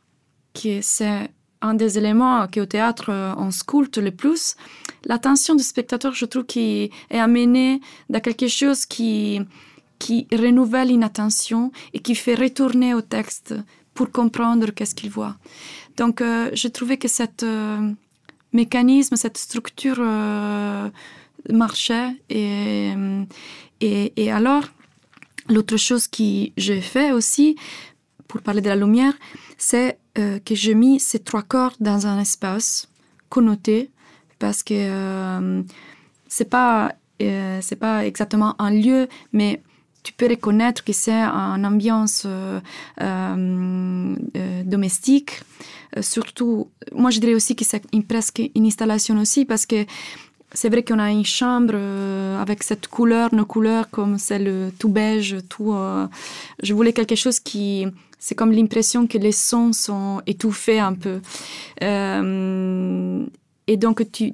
qui 0.53 0.83
c'est 0.83 1.31
un 1.63 1.75
des 1.75 1.99
éléments 1.99 2.47
qui 2.49 2.61
au 2.61 2.67
théâtre 2.67 3.35
on 3.39 3.51
sculpte 3.51 3.99
le 3.99 4.11
plus, 4.11 4.57
l'attention 5.05 5.55
du 5.55 5.63
spectateur, 5.63 6.15
je 6.15 6.27
trouve, 6.27 6.45
qui 6.45 6.91
est 7.11 7.19
amenée 7.19 7.81
dans 8.11 8.21
quelque 8.21 8.49
chose 8.49 8.85
qui, 8.87 9.41
qui 9.99 10.27
renouvelle 10.33 10.91
une 10.91 11.05
attention 11.05 11.73
et 11.93 11.99
qui 11.99 12.15
fait 12.15 12.35
retourner 12.35 12.95
au 12.95 13.01
texte 13.01 13.55
pour 13.95 14.11
comprendre 14.11 14.71
qu'est-ce 14.71 14.95
qu'il 14.95 15.11
voit. 15.11 15.37
Donc, 15.97 16.21
euh, 16.21 16.51
je 16.53 16.69
trouvais 16.69 16.97
que 16.97 17.09
cette 17.09 17.43
euh, 17.43 17.93
mécanisme, 18.53 19.17
cette 19.17 19.39
structure 19.39 19.99
euh, 19.99 20.89
marchait. 21.51 22.11
Et, 22.29 22.93
et, 23.81 24.13
et 24.17 24.31
alors, 24.31 24.65
l'autre 25.49 25.77
chose 25.77 26.07
que 26.09 26.51
j'ai 26.57 26.81
fait 26.81 27.13
aussi, 27.13 27.57
pour 28.29 28.43
parler 28.43 28.61
de 28.61 28.69
la 28.69 28.77
lumière, 28.77 29.15
c'est 29.59 29.99
euh, 30.19 30.39
que 30.39 30.55
j'ai 30.55 30.75
mis 30.75 31.01
ces 31.01 31.19
trois 31.19 31.43
corps 31.43 31.75
dans 31.81 32.07
un 32.07 32.21
espace 32.21 32.89
connoté 33.29 33.91
parce 34.39 34.63
que 34.63 34.75
euh, 34.75 35.63
c'est 36.29 36.49
pas 36.49 36.95
euh, 37.23 37.59
c'est 37.63 37.77
pas 37.77 38.05
exactement 38.07 38.55
un 38.61 38.71
lieu, 38.71 39.09
mais 39.33 39.63
tu 40.07 40.13
peux 40.13 40.29
reconnaître 40.29 40.85
que 40.85 40.93
c'est 40.93 41.21
une 41.57 41.67
ambiance 41.67 42.23
euh, 42.27 42.61
euh, 43.01 44.15
domestique. 44.65 45.33
surtout, 46.01 46.69
moi 46.93 47.11
je 47.11 47.19
dirais 47.19 47.35
aussi 47.35 47.57
que 47.57 47.65
c'est 47.65 47.83
presque 48.07 48.41
une 48.55 48.67
installation 48.67 49.19
aussi 49.19 49.45
parce 49.45 49.67
que 49.67 49.85
c'est 50.53 50.69
vrai 50.69 50.85
qu'on 50.85 51.01
a 51.01 51.11
une 51.11 51.25
chambre 51.25 51.75
euh, 51.75 52.41
avec 52.41 52.63
cette 52.63 52.87
couleur, 52.87 53.35
nos 53.35 53.45
couleurs 53.45 53.91
comme 53.91 54.17
celle 54.17 54.73
tout 54.79 54.89
beige, 54.89 55.39
tout. 55.49 55.73
Euh, 55.73 56.07
je 56.63 56.73
voulais 56.73 56.93
quelque 56.93 57.17
chose 57.17 57.41
qui, 57.41 57.87
c'est 58.21 58.37
comme 58.37 58.53
l'impression 58.53 59.09
que 59.09 59.19
les 59.19 59.33
sons 59.33 59.73
sont 59.73 60.23
étouffés 60.27 60.79
un 60.79 60.95
peu. 60.95 61.21
Euh, 61.83 63.27
et 63.67 63.77
donc, 63.77 64.11
tu, 64.13 64.33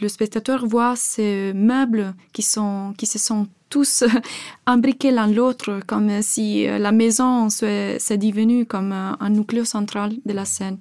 le 0.00 0.08
spectateur 0.08 0.66
voit 0.66 0.96
ces 0.96 1.52
meubles 1.54 2.14
qui, 2.32 2.42
sont, 2.42 2.94
qui 2.96 3.04
se 3.04 3.18
sont 3.18 3.46
tous 3.70 4.04
imbriqués 4.66 5.10
l'un 5.10 5.28
l'autre, 5.28 5.80
comme 5.86 6.22
si 6.22 6.66
la 6.66 6.92
maison 6.92 7.48
s'est 7.48 8.18
devenue 8.18 8.66
comme 8.66 8.92
un, 8.92 9.16
un 9.20 9.30
nucléo 9.30 9.64
central 9.64 10.12
de 10.26 10.32
la 10.32 10.44
scène. 10.44 10.78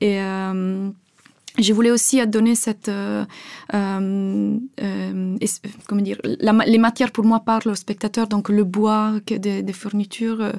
Et 0.00 0.20
euh, 0.20 0.90
je 1.58 1.72
voulais 1.72 1.90
aussi 1.90 2.24
donner 2.26 2.54
cette 2.54 2.88
euh, 2.88 3.24
euh, 3.74 4.56
euh, 4.82 5.38
comment 5.88 6.02
dire 6.02 6.18
les 6.24 6.78
matières 6.78 7.12
pour 7.12 7.24
moi 7.24 7.40
parlent 7.40 7.70
au 7.70 7.74
spectateur 7.74 8.26
donc 8.26 8.48
le 8.48 8.64
bois 8.64 9.14
des, 9.26 9.62
des 9.62 9.72
fournitures 9.72 10.40
euh, 10.40 10.52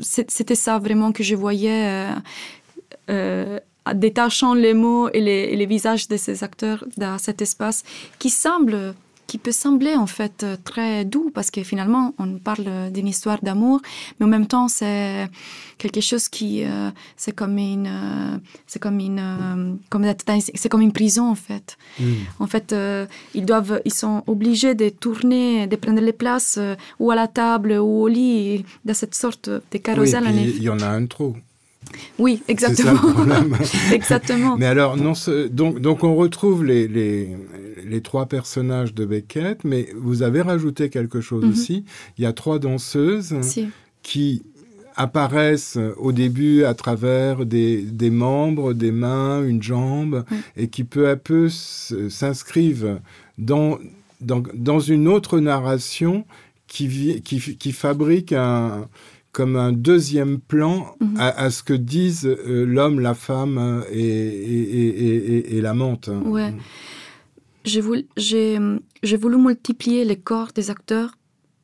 c'était 0.00 0.54
ça 0.54 0.78
vraiment 0.78 1.12
que 1.12 1.22
je 1.22 1.34
voyais 1.34 1.86
euh, 1.88 2.14
euh, 3.10 3.60
détachant 3.94 4.54
les 4.54 4.74
mots 4.74 5.08
et 5.10 5.20
les, 5.20 5.48
et 5.52 5.56
les 5.56 5.66
visages 5.66 6.08
de 6.08 6.16
ces 6.16 6.44
acteurs 6.44 6.84
dans 6.96 7.18
cet 7.18 7.42
espace 7.42 7.82
qui 8.18 8.30
semble 8.30 8.94
qui 9.32 9.38
peut 9.38 9.58
sembler 9.66 9.94
en 9.96 10.06
fait 10.06 10.44
très 10.62 11.06
doux 11.06 11.30
parce 11.32 11.50
que 11.50 11.62
finalement 11.62 12.12
on 12.18 12.38
parle 12.50 12.90
d'une 12.92 13.08
histoire 13.08 13.40
d'amour 13.42 13.80
mais 14.20 14.26
en 14.26 14.28
même 14.28 14.46
temps 14.46 14.68
c'est 14.68 15.26
quelque 15.78 16.02
chose 16.02 16.28
qui 16.28 16.50
euh, 16.64 16.90
c'est 17.16 17.34
comme 17.40 17.56
une 17.56 17.86
euh, 17.86 18.36
c'est 18.66 18.78
comme 18.84 18.98
une 19.00 19.18
euh, 19.18 19.74
comme 19.88 20.04
c'est 20.60 20.68
comme 20.68 20.82
une 20.82 20.92
prison 20.92 21.30
en 21.30 21.40
fait. 21.46 21.78
Mm. 21.98 22.04
en 22.40 22.46
fait 22.46 22.74
euh, 22.74 23.06
ils 23.32 23.46
doivent 23.46 23.80
ils 23.86 23.94
sont 24.04 24.22
obligés 24.26 24.74
de 24.74 24.90
tourner 24.90 25.66
de 25.66 25.76
prendre 25.76 26.02
les 26.02 26.16
places 26.22 26.56
euh, 26.58 26.74
ou 27.00 27.10
à 27.10 27.14
la 27.14 27.26
table 27.26 27.72
ou 27.86 28.02
au 28.02 28.08
lit 28.08 28.66
dans 28.84 28.98
cette 29.02 29.14
sorte 29.14 29.48
de 29.48 29.78
carrousel 29.78 30.24
oui, 30.26 30.54
il 30.58 30.62
y 30.62 30.68
en 30.68 30.80
a 30.80 30.88
un 30.88 31.06
trop 31.06 31.34
oui, 32.18 32.42
exactement. 32.48 33.00
exactement. 33.92 34.56
Mais 34.56 34.66
alors, 34.66 34.96
non, 34.96 35.12
donc, 35.50 35.80
donc 35.80 36.04
on 36.04 36.14
retrouve 36.14 36.64
les, 36.64 36.88
les, 36.88 37.28
les 37.84 38.00
trois 38.00 38.26
personnages 38.26 38.94
de 38.94 39.04
Beckett, 39.04 39.64
mais 39.64 39.88
vous 39.96 40.22
avez 40.22 40.42
rajouté 40.42 40.88
quelque 40.90 41.20
chose 41.20 41.44
mm 41.44 41.48
-hmm. 41.48 41.52
aussi. 41.52 41.84
Il 42.18 42.24
y 42.24 42.26
a 42.26 42.32
trois 42.32 42.58
danseuses 42.58 43.34
si. 43.42 43.68
qui 44.02 44.42
apparaissent 44.94 45.78
au 45.96 46.12
début 46.12 46.64
à 46.64 46.74
travers 46.74 47.46
des, 47.46 47.82
des 47.82 48.10
membres, 48.10 48.74
des 48.74 48.92
mains, 48.92 49.42
une 49.42 49.62
jambe, 49.62 50.24
oui. 50.30 50.36
et 50.56 50.68
qui 50.68 50.84
peu 50.84 51.08
à 51.08 51.16
peu 51.16 51.48
s'inscrivent 51.48 53.00
dans, 53.38 53.78
dans, 54.20 54.42
dans 54.54 54.80
une 54.80 55.08
autre 55.08 55.40
narration 55.40 56.24
qui, 56.66 57.20
qui, 57.22 57.38
qui 57.56 57.72
fabrique 57.72 58.32
un, 58.32 58.88
comme 59.32 59.56
un 59.56 59.72
deuxième 59.72 60.38
plan 60.52 60.76
-hmm. 61.00 61.18
à, 61.18 61.28
à 61.44 61.50
ce 61.50 61.62
que 61.62 61.76
disent 61.96 62.26
euh, 62.26 62.64
l'homme, 62.74 63.00
la 63.00 63.14
femme 63.14 63.82
et, 63.90 64.00
et, 64.00 65.06
et, 65.06 65.56
et 65.56 65.60
l'amante. 65.60 66.08
Ouais. 66.36 66.52
J'ai 67.64 67.80
voulu, 67.80 68.06
voulu 69.22 69.36
multiplier 69.38 70.04
les 70.04 70.16
corps 70.30 70.50
des 70.58 70.68
acteurs 70.70 71.12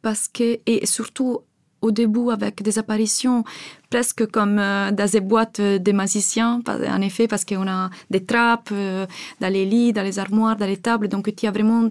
parce 0.00 0.28
que, 0.36 0.58
et 0.72 0.86
surtout 0.86 1.32
au 1.80 1.90
début 1.92 2.30
avec 2.30 2.62
des 2.62 2.76
apparitions 2.78 3.44
presque 3.90 4.26
comme 4.36 4.58
euh, 4.58 4.90
dans 4.90 5.10
des 5.10 5.20
boîtes 5.20 5.60
des 5.60 5.92
magiciens, 5.92 6.60
en 6.66 7.00
effet, 7.08 7.26
parce 7.32 7.44
qu'on 7.44 7.68
a 7.68 7.90
des 8.10 8.24
trappes 8.24 8.70
euh, 8.72 9.06
dans 9.40 9.52
les 9.56 9.64
lits, 9.72 9.92
dans 9.92 10.02
les 10.10 10.18
armoires, 10.18 10.56
dans 10.56 10.66
les 10.74 10.80
tables. 10.88 11.08
Donc, 11.08 11.22
il 11.28 11.44
y 11.44 11.48
a 11.48 11.52
vraiment 11.58 11.84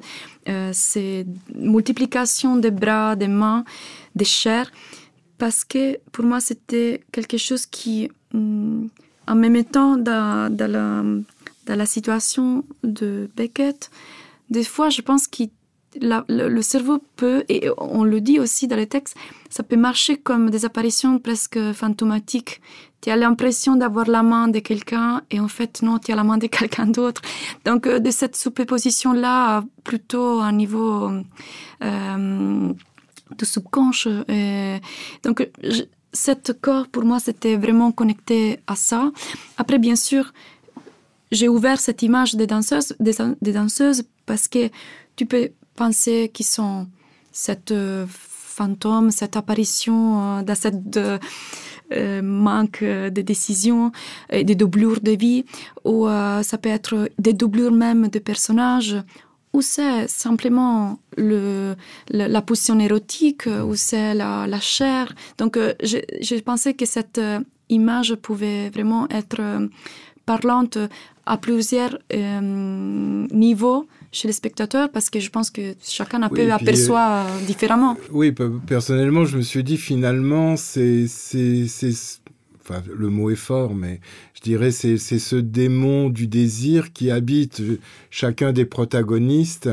euh, 0.50 0.72
ces 0.74 1.26
multiplications 1.56 2.56
des 2.58 2.72
bras, 2.72 3.16
des 3.16 3.32
mains, 3.42 3.64
des 4.16 4.26
chairs 4.26 4.72
parce 5.38 5.64
que 5.64 6.00
pour 6.12 6.26
moi 6.26 6.40
c'était 6.40 7.02
quelque 7.12 7.38
chose 7.38 7.66
qui 7.66 8.10
mm, 8.34 8.88
en 9.28 9.36
me 9.36 9.50
mettant 9.50 9.98
dans, 9.98 10.54
la 11.68 11.86
situation 11.86 12.64
de 12.84 13.30
Beckett 13.36 13.90
des 14.50 14.64
fois, 14.64 14.90
je 14.90 15.02
pense 15.02 15.28
que 15.28 15.44
le, 16.00 16.62
cerveau 16.62 17.02
peut, 17.16 17.44
et 17.50 17.70
on 17.78 18.04
le 18.04 18.22
dit 18.22 18.40
aussi 18.40 18.68
dans 18.68 18.76
les 18.76 18.88
textes, 18.88 19.18
ça 19.50 19.64
peut 19.64 19.76
marcher 19.76 20.18
comme 20.18 20.50
des 20.50 20.66
apparitions 20.66 21.20
presque 21.20 21.60
fantomatiques. 21.74 22.62
Tu 23.02 23.10
as 23.10 23.16
l'impression 23.16 23.76
d'avoir 23.76 24.08
la 24.08 24.24
main 24.24 24.48
de 24.48 24.60
quelqu'un 24.60 25.22
et 25.32 25.40
en 25.40 25.48
fait, 25.48 25.82
non, 25.82 25.98
tu 26.00 26.12
as 26.12 26.16
la 26.16 26.24
main 26.24 26.38
de 26.38 26.48
quelqu'un 26.58 26.88
d'autre. 26.88 27.22
Donc, 27.66 27.88
euh, 27.88 28.00
de 28.00 28.12
cette 28.12 28.36
superposition-là, 28.36 29.64
plutôt 29.84 30.40
à 30.40 30.46
un 30.46 30.52
niveau 30.52 31.12
euh, 31.84 32.74
de 33.36 33.46
subconscient. 33.46 34.24
donc, 35.24 35.50
cet 36.14 36.60
corps, 36.62 36.88
pour 36.88 37.04
moi, 37.04 37.20
c'était 37.20 37.56
vraiment 37.56 37.92
connecté 37.92 38.60
à 38.68 38.76
ça. 38.76 39.12
Après, 39.58 39.78
bien 39.78 39.96
sûr, 39.96 40.34
j'ai 41.32 41.48
ouvert 41.48 41.80
cette 41.80 42.02
image 42.02 42.36
des 42.36 42.48
danseuses, 42.48 42.96
des, 43.00 43.52
danseuses 43.52 44.04
parce 44.26 44.48
que 44.48 44.70
tu 45.16 45.26
peux 45.26 45.50
penser 45.76 46.30
qu'ils 46.34 46.46
sont 46.46 46.88
cette 47.32 47.72
euh, 47.72 48.06
fantôme, 48.10 49.12
cette 49.12 49.36
apparition 49.36 50.40
euh, 50.40 50.42
dans 50.42 50.56
cette 50.56 50.98
euh, 50.98 52.22
manque 52.22 52.84
de 52.84 53.22
décision 53.22 53.92
et 54.30 54.44
des 54.44 54.56
doublures 54.56 55.00
de 55.02 55.12
vie, 55.12 55.46
ou 55.86 56.08
ça 56.08 56.58
peut 56.58 56.68
être 56.68 57.10
des 57.18 57.32
doublures 57.32 57.72
même 57.72 58.10
de 58.10 58.20
personnages, 58.20 58.98
ou 59.58 59.62
c'est 59.62 60.08
simplement 60.08 61.00
le, 61.18 61.76
la 62.12 62.42
position 62.42 62.80
érotique, 62.80 63.48
ou 63.48 63.76
c'est 63.76 64.14
la, 64.14 64.46
la, 64.48 64.60
chair. 64.60 65.14
Donc, 65.40 65.60
j'ai 65.82 66.42
pensé 66.42 66.76
que 66.76 66.86
cette 66.86 67.20
image 67.70 68.16
pouvait 68.16 68.70
vraiment 68.70 69.10
être 69.10 69.42
parlante 70.28 70.78
à 71.28 71.38
plusieurs 71.38 71.98
euh, 72.14 73.28
niveaux 73.32 73.88
chez 74.12 74.28
les 74.28 74.34
spectateurs 74.34 74.90
parce 74.90 75.10
que 75.10 75.20
je 75.20 75.30
pense 75.30 75.50
que 75.50 75.76
chacun 75.84 76.24
un 76.24 76.30
peu 76.30 76.52
aperçoit 76.52 77.10
euh, 77.10 77.46
différemment. 77.46 77.98
Oui, 78.12 78.34
personnellement, 78.66 79.26
je 79.26 79.38
me 79.38 79.42
suis 79.42 79.64
dit 79.64 79.78
finalement, 79.78 80.56
c'est, 80.56 81.06
enfin, 82.70 82.84
le 82.94 83.10
mot 83.10 83.30
est 83.30 83.36
fort, 83.36 83.74
mais 83.74 84.00
je 84.34 84.42
dirais 84.42 84.72
c'est, 84.72 84.98
c'est 84.98 85.20
ce 85.20 85.36
démon 85.36 86.10
du 86.10 86.28
désir 86.28 86.94
qui 86.94 87.12
habite 87.12 87.62
chacun 88.10 88.52
des 88.52 88.66
protagonistes 88.66 89.70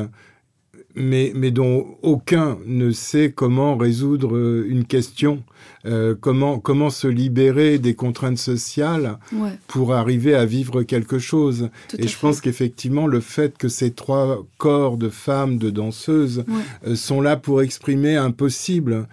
mais, 0.94 1.32
mais 1.34 1.50
dont 1.50 1.96
aucun 2.02 2.58
ne 2.66 2.90
sait 2.90 3.32
comment 3.32 3.76
résoudre 3.76 4.36
euh, 4.36 4.66
une 4.68 4.84
question, 4.84 5.42
euh, 5.86 6.14
comment, 6.18 6.58
comment 6.58 6.90
se 6.90 7.08
libérer 7.08 7.78
des 7.78 7.94
contraintes 7.94 8.38
sociales 8.38 9.18
pour 9.66 9.94
arriver 9.94 10.34
à 10.34 10.44
vivre 10.44 10.82
quelque 10.82 11.18
chose. 11.18 11.68
et 11.98 12.06
je 12.06 12.18
pense 12.18 12.40
qu'effectivement, 12.40 13.06
le 13.06 13.20
fait 13.20 13.58
que 13.58 13.68
ces 13.68 13.92
trois 13.92 14.44
corps 14.58 14.96
de 14.96 15.08
femmes, 15.08 15.58
de 15.58 15.70
danseuses, 15.70 16.44
euh, 16.86 16.94
sont 16.94 17.20
là 17.20 17.36
pour 17.36 17.62
exprimer 17.62 18.16
un 18.16 18.30
possible, 18.30 19.06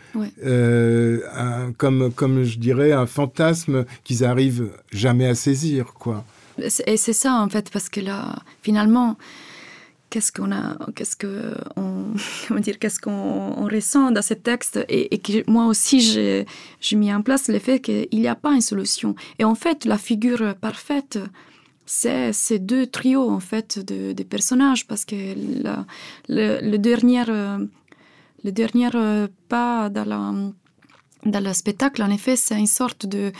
comme, 1.77 2.11
comme 2.13 2.43
je 2.43 2.59
dirais, 2.59 2.91
un 2.91 3.05
fantasme 3.05 3.85
qu'ils 4.03 4.23
arrivent 4.23 4.69
jamais 4.91 5.27
à 5.27 5.35
saisir. 5.35 5.93
quoi. 5.93 6.23
Et 6.57 6.97
c'est 6.97 7.13
ça, 7.13 7.41
en 7.41 7.49
fait, 7.49 7.69
parce 7.71 7.89
que 7.89 8.01
là, 8.01 8.39
finalement, 8.61 9.17
qu'est-ce 10.11 10.31
qu'on 10.31 10.51
a, 10.51 10.77
qu'est-ce 10.95 11.15
que 11.15 11.55
on, 11.75 12.13
dire, 12.59 12.77
qu'est-ce 12.77 12.99
qu'on 12.99 13.65
ressent 13.65 14.11
dans 14.11 14.21
ce 14.21 14.35
texte 14.35 14.85
et, 14.89 15.17
que 15.17 15.49
moi 15.49 15.65
aussi 15.65 15.99
j'ai, 16.01 16.45
mis 16.95 17.11
en 17.11 17.23
place 17.23 17.47
le 17.47 17.57
fait 17.57 17.79
qu'il 17.79 18.07
n'y 18.11 18.27
a 18.27 18.35
pas 18.35 18.51
une 18.51 18.61
solution. 18.61 19.15
Et 19.39 19.43
en 19.43 19.55
fait, 19.55 19.85
la 19.85 19.97
figure 19.97 20.53
parfaite, 20.55 21.17
c'est 21.85 22.33
ces 22.33 22.59
deux 22.59 22.85
trios 22.85 23.29
en 23.29 23.39
fait 23.39 23.79
de, 23.79 24.23
personnages 24.23 24.85
parce 24.85 25.05
que 25.05 25.15
le, 26.29 26.77
dernier, 26.77 27.23
le 28.43 28.51
dernier 28.51 28.89
pas 29.47 29.89
dans 29.89 30.53
le 31.25 31.53
spectacle, 31.53 32.03
en 32.03 32.11
effet, 32.11 32.35
c'est 32.35 32.59
une 32.59 32.67
sorte 32.67 33.05
de 33.05 33.31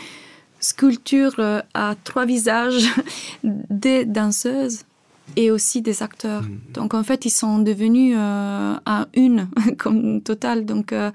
sculpture 0.62 1.64
à 1.74 1.96
trois 2.04 2.26
visages 2.26 2.88
des 3.44 4.06
danseuses 4.06 4.86
et 5.36 5.52
aussi 5.52 5.82
des 5.82 6.04
acteurs. 6.04 6.44
Mm. 6.44 6.60
Donc 6.74 6.94
en 6.94 7.04
fait, 7.04 7.26
ils 7.26 7.32
sont 7.32 7.60
devenus 7.60 8.16
euh, 8.18 8.76
à 8.86 9.08
une 9.14 9.50
comme 9.78 10.22
total. 10.22 10.66
Donc 10.66 10.94
euh, 10.94 11.12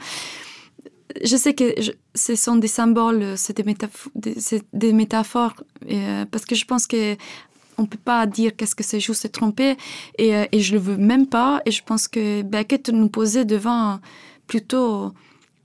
je 1.23 1.37
sais 1.37 1.55
que 1.55 1.75
ce 2.15 2.35
sont 2.35 2.57
des 2.57 2.69
symboles, 2.69 3.35
c'est 3.37 3.57
des, 3.57 3.65
métaphores, 3.65 4.13
des, 4.73 4.93
métaphores 4.93 5.55
euh, 5.91 6.25
parce 6.31 6.45
que 6.45 6.55
je 6.55 6.65
pense 6.65 6.87
que 6.87 7.17
on 7.79 7.85
peut 7.85 7.99
pas 8.03 8.27
dire 8.27 8.57
qu'est-ce 8.57 8.75
que 8.75 8.83
c'est 8.83 9.01
juste 9.01 9.23
se 9.23 9.29
tromper 9.29 9.77
et, 10.17 10.33
et 10.51 10.61
je 10.61 10.73
le 10.73 10.81
veux 10.81 10.97
même 10.97 11.27
pas. 11.27 11.61
Et 11.67 11.71
je 11.71 11.83
pense 11.83 12.09
que 12.09 12.41
Beckett 12.41 12.89
nous 12.89 13.11
posait 13.11 13.45
devant 13.45 14.01
plutôt 14.47 15.13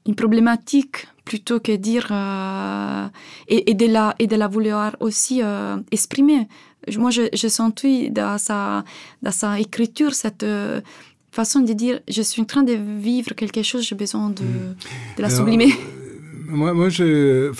une 0.05 0.15
problématique 0.15 1.07
plutôt 1.23 1.61
que 1.61 1.71
dire 1.71 2.11
et, 3.47 3.71
et, 3.71 3.73
de 3.75 3.85
la 3.85 4.13
et 4.19 4.27
de 4.27 4.35
la 4.35 4.49
vouloir 4.49 4.97
aussi 4.99 5.41
exprimer 5.91 6.49
moi, 6.97 7.11
j'ai 7.11 7.49
senti 7.49 8.09
dans 8.09 8.37
sa, 8.37 8.83
dans 9.21 9.31
sa 9.31 9.59
écriture 9.59 10.13
cette 10.13 10.43
euh, 10.43 10.81
façon 11.31 11.61
de 11.61 11.73
dire 11.73 11.99
je 12.09 12.21
suis 12.21 12.41
en 12.41 12.45
train 12.45 12.63
de 12.63 12.73
vivre 12.73 13.33
quelque 13.33 13.63
chose, 13.63 13.87
j'ai 13.87 13.95
besoin 13.95 14.29
de, 14.29 14.43
hmm. 14.43 14.75
de 15.17 15.21
la 15.21 15.29
sublimer. 15.29 15.71
Euh, 15.71 16.55
moi, 16.55 16.73
moi 16.73 16.89
je, 16.89 17.51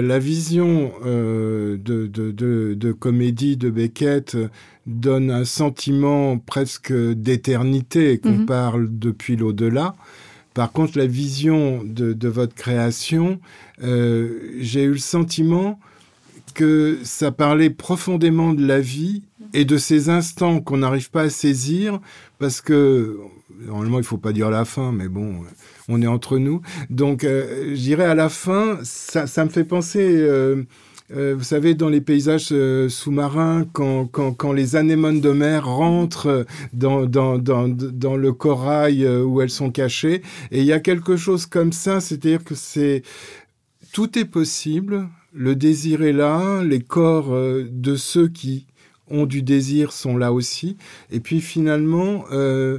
la, 0.00 0.18
vision 0.18 0.92
euh, 1.04 1.76
de, 1.76 2.06
de, 2.06 2.32
de, 2.74 2.92
comédie 2.92 3.56
de 3.56 3.70
Beckett 3.70 4.36
donne 4.86 5.30
un 5.30 5.44
sentiment 5.44 6.38
presque 6.38 6.92
d'éternité 6.92 8.18
qu'on 8.18 8.38
mhm. 8.38 8.46
parle 8.46 8.88
depuis 8.90 9.36
l'au-delà. 9.36 9.94
Par 10.52 10.72
contre, 10.72 10.98
la 10.98 11.06
vision 11.06 11.82
de, 11.84 12.28
votre 12.28 12.54
création, 12.54 13.40
j'ai 13.80 14.82
eu 14.82 14.92
le 14.92 14.98
sentiment 14.98 15.78
que 16.54 16.98
ça 17.02 17.32
parlait 17.32 17.70
profondément 17.70 18.54
de 18.54 18.66
la 18.66 18.80
vie 18.80 19.22
et 19.52 19.64
de 19.64 19.76
ces 19.76 20.08
instants 20.08 20.60
qu'on 20.60 20.78
n'arrive 20.78 21.10
pas 21.10 21.22
à 21.22 21.30
saisir 21.30 22.00
parce 22.38 22.60
que 22.60 23.18
normalement 23.66 23.98
il 23.98 24.04
faut 24.04 24.18
pas 24.18 24.32
dire 24.32 24.50
la 24.50 24.64
fin 24.64 24.92
mais 24.92 25.08
bon 25.08 25.42
on 25.88 26.00
est 26.00 26.06
entre 26.06 26.38
nous. 26.38 26.62
Donc 26.90 27.24
euh, 27.24 27.76
à 27.98 28.14
la 28.14 28.28
fin 28.28 28.78
ça, 28.82 29.44
me 29.44 29.50
fait 29.50 29.64
penser 29.64 30.00
euh, 30.00 30.64
euh, 31.14 31.34
vous 31.36 31.44
savez, 31.44 31.74
dans 31.74 31.90
les 31.90 32.00
paysages 32.00 32.52
sous-marins, 32.88 33.66
quand, 33.74 34.06
quand, 34.06 34.32
quand, 34.32 34.52
les 34.52 34.74
anémones 34.74 35.20
de 35.20 35.30
mer 35.30 35.66
rentrent 35.66 36.46
dans, 36.72 37.04
dans, 37.04 37.38
dans, 37.38 37.68
dans, 37.68 38.16
le 38.16 38.32
corail 38.32 39.06
où 39.06 39.42
elles 39.42 39.50
sont 39.50 39.70
cachées, 39.70 40.22
et 40.50 40.60
il 40.60 40.64
y 40.64 40.72
a 40.72 40.80
quelque 40.80 41.16
chose 41.16 41.44
comme 41.44 41.72
ça, 41.72 42.00
c'est-à-dire 42.00 42.42
que 42.42 42.54
c'est 42.54 43.02
tout 43.92 44.18
est 44.18 44.24
possible, 44.24 45.08
le 45.34 45.56
désir 45.56 46.02
est 46.02 46.12
là, 46.12 46.62
les 46.62 46.80
corps 46.80 47.34
euh, 47.34 47.68
de 47.70 47.96
ceux 47.96 48.28
qui 48.28 48.66
ont 49.08 49.26
du 49.26 49.42
désir 49.42 49.92
sont 49.92 50.16
là 50.16 50.32
aussi. 50.32 50.76
Et 51.10 51.20
puis 51.20 51.40
finalement, 51.40 52.24
euh, 52.32 52.78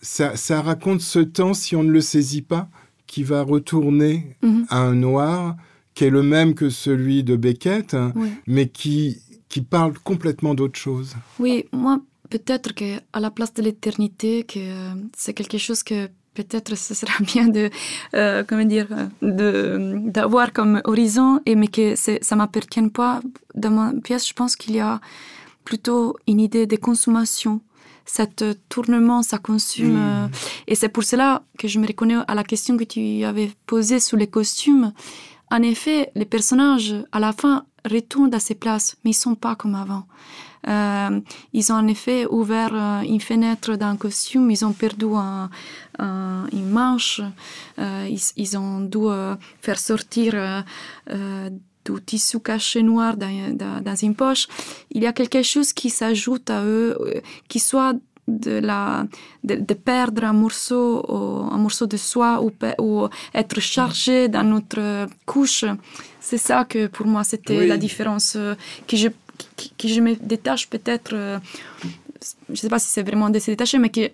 ça, 0.00 0.62
raconte 0.62 1.00
ce 1.00 1.20
temps, 1.20 1.54
si 1.54 1.76
on 1.76 1.84
ne 1.84 1.90
le 1.90 2.00
saisit 2.00 2.42
pas, 2.42 2.68
qui 3.06 3.22
va 3.22 3.42
retourner 3.42 4.36
mhm. 4.42 4.66
à 4.70 4.78
un 4.78 4.94
noir, 4.94 5.56
qui 5.94 6.04
est 6.04 6.10
le 6.10 6.22
même 6.22 6.54
que 6.54 6.70
celui 6.70 7.22
de 7.22 7.36
Beckett, 7.36 7.94
hein, 7.94 8.12
mais 8.46 8.68
qui, 8.68 9.18
qui 9.48 9.60
parle 9.60 9.96
complètement 9.98 10.54
d'autre 10.54 10.78
chose. 10.78 11.14
Oui, 11.38 11.66
moi, 11.72 12.00
peut-être 12.30 12.74
qu'à 12.74 13.20
la 13.20 13.30
place 13.30 13.54
de 13.54 13.62
l'éternité, 13.62 14.42
que 14.42 14.58
euh, 14.58 14.94
c'est 15.16 15.34
quelque 15.34 15.58
chose 15.58 15.82
que 15.82 16.08
peut-être 16.34 16.76
ce 16.76 16.94
sera 16.94 17.12
bien 17.20 17.48
de, 17.48 17.70
euh, 18.14 18.44
comment 18.46 18.64
dire, 18.64 18.88
de, 19.22 20.00
d'avoir 20.06 20.52
comme 20.52 20.80
horizon, 20.84 21.40
et, 21.46 21.54
mais 21.54 21.68
que 21.68 21.94
ça 21.96 22.36
m'appartient 22.36 22.88
pas. 22.90 23.20
Dans 23.54 23.70
ma 23.70 23.92
pièce, 24.00 24.28
je 24.28 24.34
pense 24.34 24.56
qu'il 24.56 24.74
y 24.76 24.80
a 24.80 25.00
plutôt 25.64 26.16
une 26.26 26.40
idée 26.40 26.66
de 26.66 26.76
consommation. 26.76 27.60
Cet 28.04 28.44
tournement, 28.68 29.22
ça 29.22 29.38
consomme. 29.38 29.94
Mm. 29.94 30.24
Euh, 30.24 30.26
et 30.66 30.74
c'est 30.74 30.90
pour 30.90 31.04
cela 31.04 31.42
que 31.58 31.68
je 31.68 31.78
me 31.78 31.86
reconnais 31.86 32.18
à 32.28 32.34
la 32.34 32.44
question 32.44 32.76
que 32.76 32.84
tu 32.84 33.24
avais 33.24 33.50
posée 33.66 34.00
sur 34.00 34.18
les 34.18 34.26
costumes. 34.26 34.92
En 35.50 35.62
effet, 35.62 36.10
les 36.14 36.26
personnages, 36.26 36.94
à 37.12 37.20
la 37.20 37.32
fin, 37.32 37.64
retournent 37.90 38.34
à 38.34 38.40
ces 38.40 38.54
places, 38.54 38.96
mais 39.04 39.10
ils 39.12 39.14
sont 39.14 39.34
pas 39.34 39.54
comme 39.54 39.74
avant. 39.74 40.04
Euh, 40.68 41.20
ils 41.52 41.72
ont 41.72 41.76
en 41.76 41.86
effet 41.88 42.26
ouvert 42.26 42.72
euh, 42.72 43.00
une 43.02 43.20
fenêtre 43.20 43.76
d'un 43.76 43.96
costume, 43.96 44.50
ils 44.50 44.64
ont 44.64 44.72
perdu 44.72 45.06
une 45.98 46.70
manche, 46.70 47.20
euh, 47.78 48.08
ils, 48.36 48.58
ont 48.58 48.80
dû 48.80 49.06
faire 49.60 49.78
sortir 49.78 50.64
du 51.84 52.00
tissu 52.06 52.40
caché 52.40 52.82
noir 52.82 53.16
dans, 53.16 53.96
une 54.02 54.14
poche. 54.14 54.48
Il 54.90 55.02
y 55.02 55.06
a 55.06 55.12
quelque 55.12 55.42
chose 55.42 55.72
qui 55.72 55.90
s'ajoute 55.90 56.48
à 56.50 56.64
eux, 56.64 56.96
qui 57.48 57.58
soit 57.58 57.94
de, 58.26 58.52
la, 58.52 59.06
de, 59.44 59.74
perdre 59.74 60.24
un 60.24 60.32
morceau, 60.32 61.04
un 61.52 61.58
morceau 61.58 61.86
de 61.86 61.98
soi 61.98 62.42
ou, 62.42 62.50
ou 62.78 63.06
être 63.34 63.60
chargé 63.60 64.28
dans 64.28 64.44
notre 64.44 65.06
couche. 65.26 65.66
C'est 66.20 66.38
ça 66.38 66.64
que 66.64 66.86
pour 66.86 67.06
moi 67.06 67.22
c'était 67.22 67.66
la 67.66 67.76
différence 67.76 68.38
que 68.88 68.96
je 68.96 69.08
que 69.78 69.88
je 69.88 70.00
me 70.00 70.14
détache 70.16 70.68
peut-être 70.68 71.14
euh, 71.14 71.38
je 72.48 72.52
ne 72.52 72.56
sais 72.56 72.68
pas 72.68 72.78
si 72.78 72.88
c'est 72.88 73.02
vraiment 73.02 73.30
de 73.30 73.38
se 73.38 73.50
détacher, 73.50 73.78
mais 73.78 73.90
que 73.90 74.10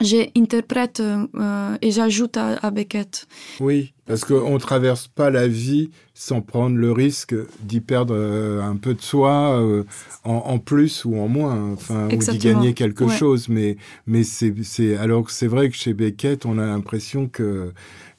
j'interprète 0.00 1.00
euh, 1.00 1.76
et 1.80 1.90
j'ajoute 1.90 2.36
à, 2.36 2.70
Beckett. 2.70 3.26
Oui, 3.60 3.92
parce 4.06 4.24
qu'on 4.24 4.54
ne 4.54 4.58
traverse 4.58 5.06
pas 5.06 5.30
la 5.30 5.46
vie 5.46 5.90
sans 6.14 6.40
prendre 6.40 6.76
le 6.76 6.90
risque 6.90 7.34
d'y 7.60 7.80
perdre 7.80 8.14
euh, 8.16 8.60
un 8.60 8.76
peu 8.76 8.94
de 8.94 9.00
soi 9.00 9.60
euh, 9.60 9.84
en, 10.24 10.58
plus 10.58 11.04
ou 11.04 11.18
en 11.18 11.28
moins, 11.28 11.72
enfin, 11.72 12.08
ou 12.08 12.16
d'y 12.16 12.38
gagner 12.38 12.74
quelque 12.74 13.08
chose. 13.08 13.48
Mais, 13.48 13.76
mais 14.06 14.24
c'est, 14.24 14.96
alors 14.96 15.24
que 15.24 15.32
c'est 15.32 15.46
vrai 15.46 15.70
que 15.70 15.76
chez 15.76 15.94
Beckett, 15.94 16.44
on 16.44 16.58
a 16.58 16.66
l'impression 16.66 17.28
que 17.28 17.72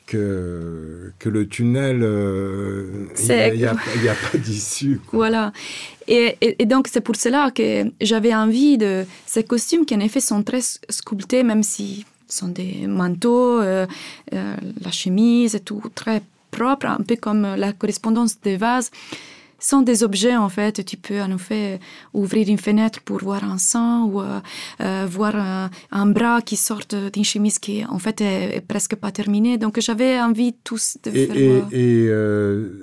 que, 0.05 1.11
que 1.19 1.29
le 1.29 1.47
tunnel, 1.47 1.97
il 3.17 3.53
n'y 3.57 3.65
a, 3.65 3.75
pas 3.75 4.37
d'issue. 4.37 4.99
Voilà. 5.11 5.51
Et, 6.07 6.37
et, 6.41 6.65
donc, 6.65 6.87
c'est 6.87 7.01
pour 7.01 7.15
cela 7.15 7.51
que 7.51 7.85
j'avais 8.01 8.33
envie 8.33 8.77
de 8.77 9.05
ces 9.25 9.43
costumes 9.43 9.85
qui, 9.85 9.95
en 9.95 9.99
effet, 9.99 10.19
sont 10.19 10.43
très 10.43 10.61
sculptés, 10.89 11.43
même 11.43 11.63
si 11.63 12.05
sont 12.27 12.47
des 12.47 12.87
manteaux, 12.87 13.59
euh, 13.59 13.85
euh, 14.33 14.55
la 14.81 14.91
chemise 14.91 15.55
et 15.55 15.59
tout, 15.59 15.81
très 15.93 16.21
propre, 16.51 16.87
un 16.87 17.03
peu 17.07 17.15
comme 17.15 17.55
la 17.55 17.73
correspondance 17.73 18.39
des 18.41 18.57
vases 18.57 18.91
sont 19.59 19.81
des 19.81 20.03
objets 20.03 20.35
en 20.35 20.49
fait. 20.49 20.83
Tu 20.85 20.97
peux 20.97 21.21
en 21.21 21.35
effet 21.35 21.79
ouvrir 22.13 22.47
une 22.49 22.57
fenêtre 22.57 23.01
pour 23.01 23.19
voir 23.19 23.43
un 23.43 23.57
sang 23.57 24.05
ou 24.05 24.21
euh, 24.21 25.07
voir 25.09 25.35
un, 25.91 26.05
bras 26.07 26.41
qui 26.41 26.55
sort 26.55 26.81
d'une 27.13 27.23
chemise 27.23 27.59
qui 27.59 27.85
en 27.85 27.99
fait 27.99 28.21
est, 28.21 28.61
presque 28.67 28.95
pas 28.95 29.11
terminée. 29.11 29.57
Donc 29.57 29.79
j'avais 29.79 30.19
envie 30.19 30.53
tous 30.63 30.97
de 31.03 31.11
et, 31.11 31.27
faire. 31.27 31.67
Et, 31.71 32.05
et 32.05 32.11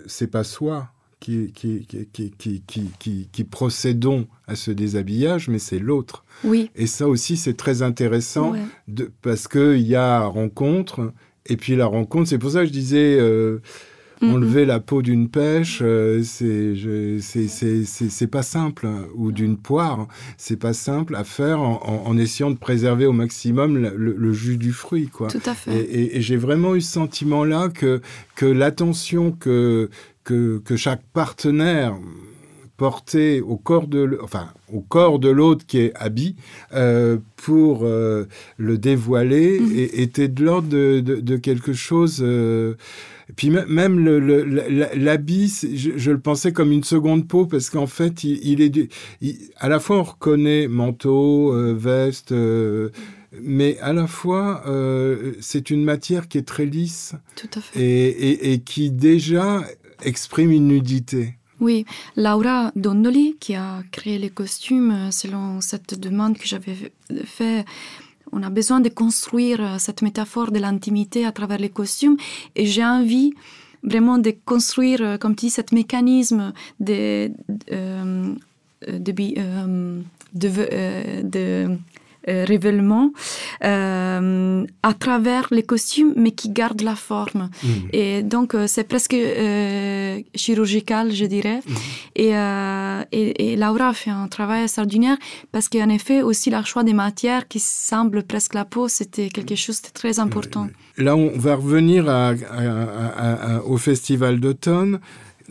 c'est 0.07 0.31
pas 0.31 0.45
soi 0.45 0.89
qui, 1.23 1.53
qui, 1.53 1.87
qui, 2.13 2.63
qui, 2.99 3.29
qui, 3.31 3.45
procédons 3.45 4.27
à 4.49 4.57
ce 4.57 4.73
déshabillage, 4.73 5.49
mais 5.49 5.61
c'est 5.61 5.79
l'autre. 5.79 6.25
Oui. 6.43 6.69
Et 6.75 6.89
ça 6.89 7.07
aussi, 7.07 7.37
c'est 7.37 7.57
très 7.57 7.83
intéressant 7.83 8.55
de, 8.89 9.11
parce 9.23 9.47
qu'il 9.47 9.87
y 9.87 9.95
a 9.95 10.25
rencontre, 10.25 11.13
et 11.47 11.57
puis 11.57 11.77
la 11.77 11.87
rencontre, 11.87 12.29
c'est 12.29 12.39
pour 12.39 12.51
ça 12.51 12.61
que 12.61 12.67
je 12.67 12.73
disais. 12.73 13.17
Euh, 13.21 13.61
enlever 14.23 14.65
la 14.65 14.81
peau 14.81 15.03
d'une 15.03 15.29
pêche, 15.29 15.81
euh, 15.83 16.23
c'est 16.23 16.71
pas 18.31 18.43
simple, 18.43 18.89
ou 19.15 19.33
d'une 19.33 19.57
poire, 19.57 20.09
c'est 20.37 20.57
pas 20.57 20.73
simple 20.73 21.15
à 21.17 21.25
faire 21.25 21.61
en, 21.61 22.17
essayant 22.17 22.51
de 22.51 22.59
préserver 22.59 23.07
au 23.07 23.13
maximum 23.13 23.79
le, 23.79 24.33
jus 24.33 24.57
du 24.57 24.73
fruit, 24.73 25.09
quoi. 25.09 25.29
Tout 25.29 25.43
à 25.47 25.55
fait. 25.55 25.75
Et, 25.75 26.17
et 26.17 26.23
j'ai 26.23 26.37
vraiment 26.37 26.75
eu 26.75 26.81
ce 26.81 26.93
sentiment-là 26.93 27.69
que 27.69 28.01
que 28.35 28.47
l'attention 28.47 29.33
que 29.33 29.91
que, 30.25 30.77
chaque 30.77 31.03
partenaire 31.13 31.97
portait 32.77 33.41
au 33.41 33.57
corps 33.57 33.87
de, 33.87 34.19
enfin, 34.23 34.49
au 34.73 34.81
corps 34.81 35.19
de 35.19 35.29
l'autre 35.29 35.65
qui 35.67 35.79
est 35.79 35.93
habillé 35.95 36.35
euh, 36.75 37.19
pour 37.37 37.81
euh, 37.85 38.27
le 38.57 38.79
dévoiler 38.79 39.61
mhm. 39.61 39.73
et, 39.75 40.03
était 40.03 40.29
de 40.29 40.45
l'ordre 40.45 40.69
de, 40.69 41.37
quelque 41.37 41.73
chose. 41.73 42.21
Euh, 42.23 42.75
et 43.33 43.35
puis 43.35 43.51
même 43.51 43.99
l'habit, 44.95 45.49
je, 45.75 46.11
le 46.11 46.21
pensais 46.21 46.53
comme 46.53 46.71
une 46.71 46.85
seconde 46.85 47.27
peau 47.27 47.47
parce 47.47 47.71
qu'en 47.71 47.87
fait, 47.87 48.25
il, 48.25 48.61
est 48.61 48.89
à 49.57 49.69
la 49.69 49.81
fois 49.81 49.99
on 49.99 50.03
reconnaît 50.03 50.69
manteau, 50.69 51.53
veste 51.75 52.35
mais 53.41 53.79
à 53.79 53.95
la 53.95 54.07
fois, 54.07 54.63
c'est 55.41 55.71
une 55.71 55.83
matière 55.83 56.29
qui 56.29 56.37
est 56.39 56.47
très 56.47 56.67
lisse. 56.67 57.15
Tout 57.37 57.49
à 57.55 57.61
fait. 57.61 58.53
et 58.53 58.61
qui 58.61 58.91
déjà 58.91 59.63
exprime 60.05 60.51
une 60.51 60.69
nudité. 60.69 61.37
Oui, 61.63 61.87
Laura 62.17 62.73
Donnelly, 62.75 63.37
qui 63.39 63.55
a 63.55 63.85
créé 63.93 64.19
les 64.19 64.31
costumes 64.31 64.91
euh, 64.91 65.11
selon 65.13 65.61
cette 65.61 65.99
demande 65.99 66.37
que 66.37 66.45
j'avais 66.45 66.93
faite, 67.25 67.65
on 68.33 68.43
a 68.43 68.51
besoin 68.51 68.81
de 68.81 68.89
construire 68.89 69.61
euh, 69.61 69.79
cette 69.79 70.03
métaphore 70.03 70.51
de 70.51 70.59
l'intimité 70.59 71.25
à 71.25 71.33
travers 71.33 71.59
les 71.59 71.69
costumes 71.69 72.17
et 72.57 72.67
j'ai 72.67 72.85
envie 72.85 73.33
vraiment 73.83 74.19
de 74.19 74.35
construire, 74.45 75.03
euh, 75.03 75.19
comme 75.19 75.37
tu 75.37 75.47
dis, 75.47 75.51
ce 75.51 75.63
mécanisme 75.73 76.53
de, 76.81 77.31
de, 77.49 78.35
de 78.89 79.13
euh, 79.39 80.01
révèlement 82.27 83.13
euh, 83.65 84.65
à 84.83 84.95
travers 84.95 85.49
les 85.51 85.63
costumes, 85.63 86.13
mais 86.17 86.31
qui 86.31 86.51
gardent 86.51 86.83
la 86.83 86.95
forme. 86.95 87.51
Mm. 87.63 87.69
Et 87.93 88.23
donc, 88.23 88.55
euh, 88.55 88.67
c'est 88.67 88.85
presque 88.85 89.17
chirurgical, 90.35 91.13
je 91.13 91.25
dirais. 91.25 91.61
Mm. 91.67 91.75
Et, 92.17 93.53
et, 93.53 93.57
Laura 93.57 93.89
a 93.89 93.93
fait 93.93 94.11
un 94.11 94.29
travail 94.29 94.65
extraordinaire 94.65 95.17
parce 95.53 95.69
qu'en 95.69 95.89
effet, 95.89 96.23
aussi, 96.23 96.51
le 96.51 96.63
choix 96.65 96.85
des 96.85 96.93
matières 96.93 97.49
qui 97.49 97.61
semblent 97.61 98.23
presque 98.23 98.55
la 98.55 98.65
peau, 98.65 98.89
c'était 98.89 99.29
quelque 99.29 99.57
chose 99.57 99.83
de 99.83 99.89
très 99.93 100.19
important. 100.21 100.69
Là, 100.99 101.17
on 101.17 101.37
va 101.37 101.57
revenir 101.57 102.07
au 103.67 103.77
Festival 103.79 104.41
d'automne. 104.41 105.01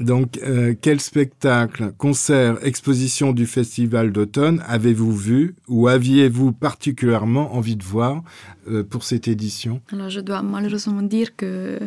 Donc, 0.01 0.39
euh, 0.39 0.73
quel 0.79 0.99
spectacle, 0.99 1.93
concert, 1.97 2.57
exposition 2.65 3.33
du 3.33 3.45
Festival 3.45 4.11
d'automne 4.11 4.63
avez-vous 4.67 5.15
vu 5.15 5.55
ou 5.67 5.87
aviez-vous 5.87 6.51
particulièrement 6.51 7.55
envie 7.55 7.75
de 7.75 7.83
voir 7.83 8.23
euh, 8.67 8.83
pour 8.83 9.03
cette 9.03 9.27
édition? 9.27 9.81
Alors, 9.91 10.09
je 10.09 10.19
dois 10.19 10.41
malheureusement 10.41 11.01
dire 11.03 11.35
que 11.35 11.79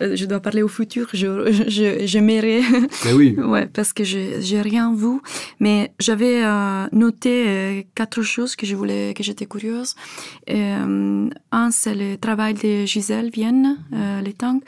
euh, 0.00 0.16
je 0.16 0.24
dois 0.26 0.40
parler 0.40 0.62
au 0.62 0.68
futur. 0.68 1.08
J'aimerais. 1.12 1.52
Je, 1.68 2.06
je, 2.06 3.14
oui. 3.14 3.36
ouais, 3.38 3.66
parce 3.66 3.92
que 3.92 4.02
je 4.02 4.52
n'ai 4.52 4.62
rien 4.62 4.94
vu. 4.94 5.20
Mais 5.60 5.92
j'avais 6.00 6.42
noté 6.92 7.86
quatre 7.94 8.22
choses 8.22 8.56
que 8.56 8.66
je 8.66 8.74
voulais, 8.74 9.14
que 9.14 9.22
j'étais 9.22 9.46
curieuse. 9.46 9.94
un, 10.48 11.70
c'est 11.70 11.94
le 11.94 12.16
travail 12.16 12.54
de 12.54 12.84
Gisèle 12.86 13.30
Vienne, 13.30 13.78
les 14.24 14.32
tanks 14.32 14.64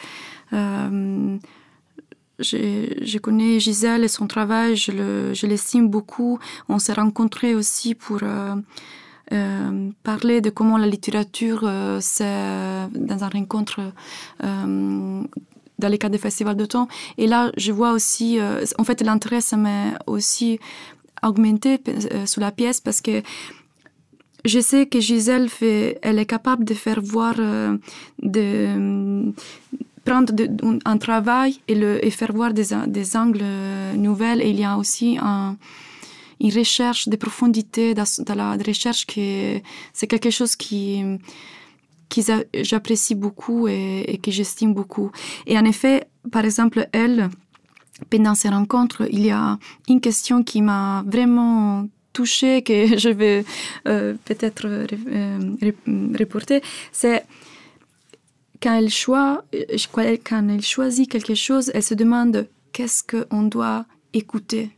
je, 2.39 3.19
connais 3.19 3.61
Gisèle 3.61 4.05
et 4.05 4.09
son 4.09 4.27
travail, 4.27 4.77
je 4.77 5.47
l'estime 5.47 5.89
beaucoup. 5.89 6.39
On 6.69 6.79
s'est 6.79 6.93
rencontrés 6.93 7.55
aussi 7.55 7.95
pour 7.95 8.19
euh, 8.23 8.57
euh, 9.33 9.91
parler 10.03 10.41
de 10.41 10.51
comment 10.51 10.77
la 10.77 10.87
littérature, 10.87 11.63
euh, 11.65 12.01
dans 12.01 13.25
un 13.25 13.29
rencontre 13.29 13.81
dans 15.81 15.89
les 15.89 15.99
cas 15.99 16.09
des 16.09 16.19
festivals 16.19 16.57
de 16.57 16.67
temps. 16.67 16.89
Et 17.19 17.27
là, 17.27 17.51
je 17.57 17.73
vois 17.73 17.93
aussi, 17.93 18.39
en 18.79 18.85
fait, 18.85 19.01
l'intérêt, 19.03 19.41
ça 19.41 19.57
m'a 19.57 19.99
aussi 20.07 20.59
augmenté 21.23 21.81
sous 22.27 22.41
la 22.41 22.53
pièce 22.53 22.81
parce 22.81 23.01
que 23.01 23.23
je 24.45 24.61
sais 24.61 24.87
que 24.87 25.01
Gisèle 25.01 25.49
fait, 25.49 25.99
elle 26.03 26.19
est 26.19 26.27
capable 26.27 26.65
de 26.65 26.75
faire 26.75 27.01
voir 27.01 27.37
de, 28.23 29.33
prendre 30.05 30.33
un 30.85 30.99
travail 30.99 31.61
et, 31.69 31.75
le, 31.75 32.05
et 32.05 32.11
faire 32.11 32.33
voir 32.33 32.53
des, 32.53 32.69
des 32.87 33.17
angles 33.17 33.45
nouvelles. 33.97 34.41
Et 34.43 34.51
il 34.51 34.59
y 34.59 34.65
a 34.65 34.77
aussi 34.77 35.19
un, 35.21 35.57
une 36.41 36.53
recherche 36.53 37.09
de 37.09 37.17
profondité 37.17 37.95
dans, 37.95 38.05
la 38.35 38.57
recherche 38.57 39.07
qui 39.07 39.63
c'est 39.93 40.07
quelque 40.07 40.31
chose 40.31 40.57
qui, 40.57 41.03
qui 42.09 42.25
j'apprécie 42.63 43.15
beaucoup 43.15 43.69
et, 43.69 44.05
et 44.09 44.19
que 44.19 44.31
j'estime 44.31 44.75
beaucoup. 44.75 45.11
Et 45.47 45.59
en 45.59 45.65
effet, 45.65 46.07
par 46.31 46.45
exemple, 46.45 46.89
elle, 46.93 47.31
pendant 48.11 48.35
ces 48.35 48.49
rencontres, 48.49 49.07
il 49.11 49.25
y 49.25 49.31
a 49.31 49.59
une 49.89 50.01
question 50.01 50.43
qui 50.43 50.63
m'a 50.63 51.05
vraiment 51.07 51.87
touchée, 52.13 52.63
que 52.63 52.97
je 53.05 53.11
vais 53.11 53.45
euh, 53.87 54.15
peut-être 54.25 54.67
euh, 54.67 55.37
reporter, 56.19 56.63
c'est 56.93 57.25
quand 58.65 58.75
elle, 58.75 58.89
euh, 59.15 60.17
quand 60.25 60.49
elle 60.49 60.63
choisit 60.63 61.11
quelque 61.11 61.35
chose, 61.35 61.71
elle 61.75 61.83
se 61.83 61.95
demande 61.95 62.49
qu'est-ce 62.73 63.03
qu'on 63.05 63.43
doit 63.43 63.85
écouter? 64.15 64.71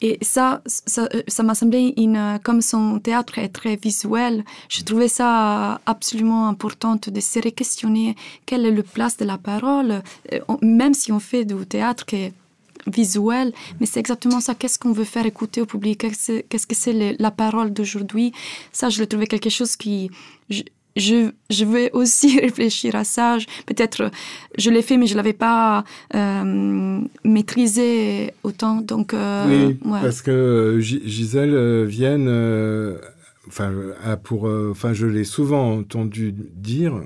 Et 0.00 0.18
ça, 0.22 0.62
ça, 0.66 1.08
ça 1.26 1.42
m'a 1.42 1.54
semblé, 1.54 1.94
une, 1.96 2.38
comme 2.44 2.60
son 2.60 3.00
théâtre 3.00 3.38
est 3.38 3.48
très 3.48 3.76
visuel, 3.76 4.44
je 4.68 4.82
trouvais 4.82 5.08
ça 5.08 5.80
absolument 5.86 6.48
important 6.48 6.96
de 6.96 7.20
se 7.20 7.40
questionner 7.48 8.14
quelle 8.46 8.64
est 8.66 8.70
la 8.70 8.82
place 8.82 9.16
de 9.16 9.24
la 9.24 9.38
parole, 9.38 10.02
euh, 10.32 10.40
même 10.62 10.94
si 10.94 11.10
on 11.12 11.20
fait 11.20 11.44
du 11.44 11.66
théâtre 11.66 12.04
qui 12.04 12.16
est 12.16 12.32
visuel, 12.86 13.52
mais 13.78 13.86
c'est 13.86 14.00
exactement 14.00 14.40
ça. 14.40 14.54
Qu'est-ce 14.54 14.78
qu'on 14.78 14.92
veut 14.92 15.04
faire 15.04 15.26
écouter 15.26 15.60
au 15.60 15.66
public? 15.66 15.98
Qu'est-ce 16.00 16.66
que 16.66 16.74
c'est 16.74 17.16
la 17.18 17.30
parole 17.30 17.72
d'aujourd'hui? 17.72 18.32
Ça, 18.72 18.88
je 18.88 19.00
le 19.00 19.06
trouvais 19.06 19.26
quelque 19.26 19.50
chose 19.50 19.76
qui 19.76 20.10
je, 20.98 21.30
je 21.50 21.64
vais 21.64 21.90
aussi 21.92 22.38
réfléchir 22.40 22.94
à 22.94 23.04
ça. 23.04 23.38
Peut-être 23.66 24.10
je 24.56 24.70
l'ai 24.70 24.82
fait, 24.82 24.96
mais 24.96 25.06
je 25.06 25.12
ne 25.12 25.18
l'avais 25.18 25.32
pas 25.32 25.84
euh, 26.14 27.00
maîtrisé 27.24 28.32
autant. 28.42 28.80
Donc, 28.80 29.14
euh, 29.14 29.68
oui, 29.68 29.78
parce 29.84 30.22
que 30.22 30.30
euh, 30.30 30.80
Gisèle 30.80 31.84
Vienne, 31.84 32.28
enfin, 33.46 33.72
pour, 34.22 34.44
enfin, 34.44 34.92
je 34.92 35.06
l'ai 35.06 35.24
souvent 35.24 35.78
entendu 35.78 36.32
dire 36.32 37.00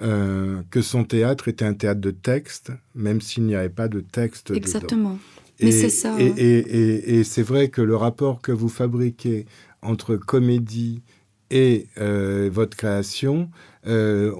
que 0.00 0.82
son 0.82 1.04
théâtre 1.04 1.48
était 1.48 1.64
un 1.64 1.74
théâtre 1.74 2.00
de 2.00 2.10
texte, 2.10 2.72
même 2.94 3.20
s'il 3.20 3.44
n'y 3.44 3.54
avait 3.54 3.68
pas 3.68 3.88
de 3.88 4.00
texte. 4.00 4.50
Exactement. 4.50 5.18
Mais 5.60 5.70
c'est 5.70 5.90
ça. 5.90 6.16
Et, 6.18 6.26
et, 6.26 6.58
et, 6.58 7.18
et 7.18 7.24
c'est 7.24 7.42
vrai 7.42 7.68
que 7.68 7.82
le 7.82 7.94
rapport 7.94 8.40
que 8.40 8.50
vous 8.50 8.68
fabriquez 8.68 9.46
entre 9.80 10.16
comédie 10.16 11.02
et 11.52 11.86
euh, 12.00 12.48
votre 12.50 12.76
création, 12.76 13.50
euh, 13.86 14.32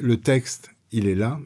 le 0.00 0.16
texte, 0.18 0.70
il 0.92 1.08
est 1.08 1.14
là, 1.14 1.40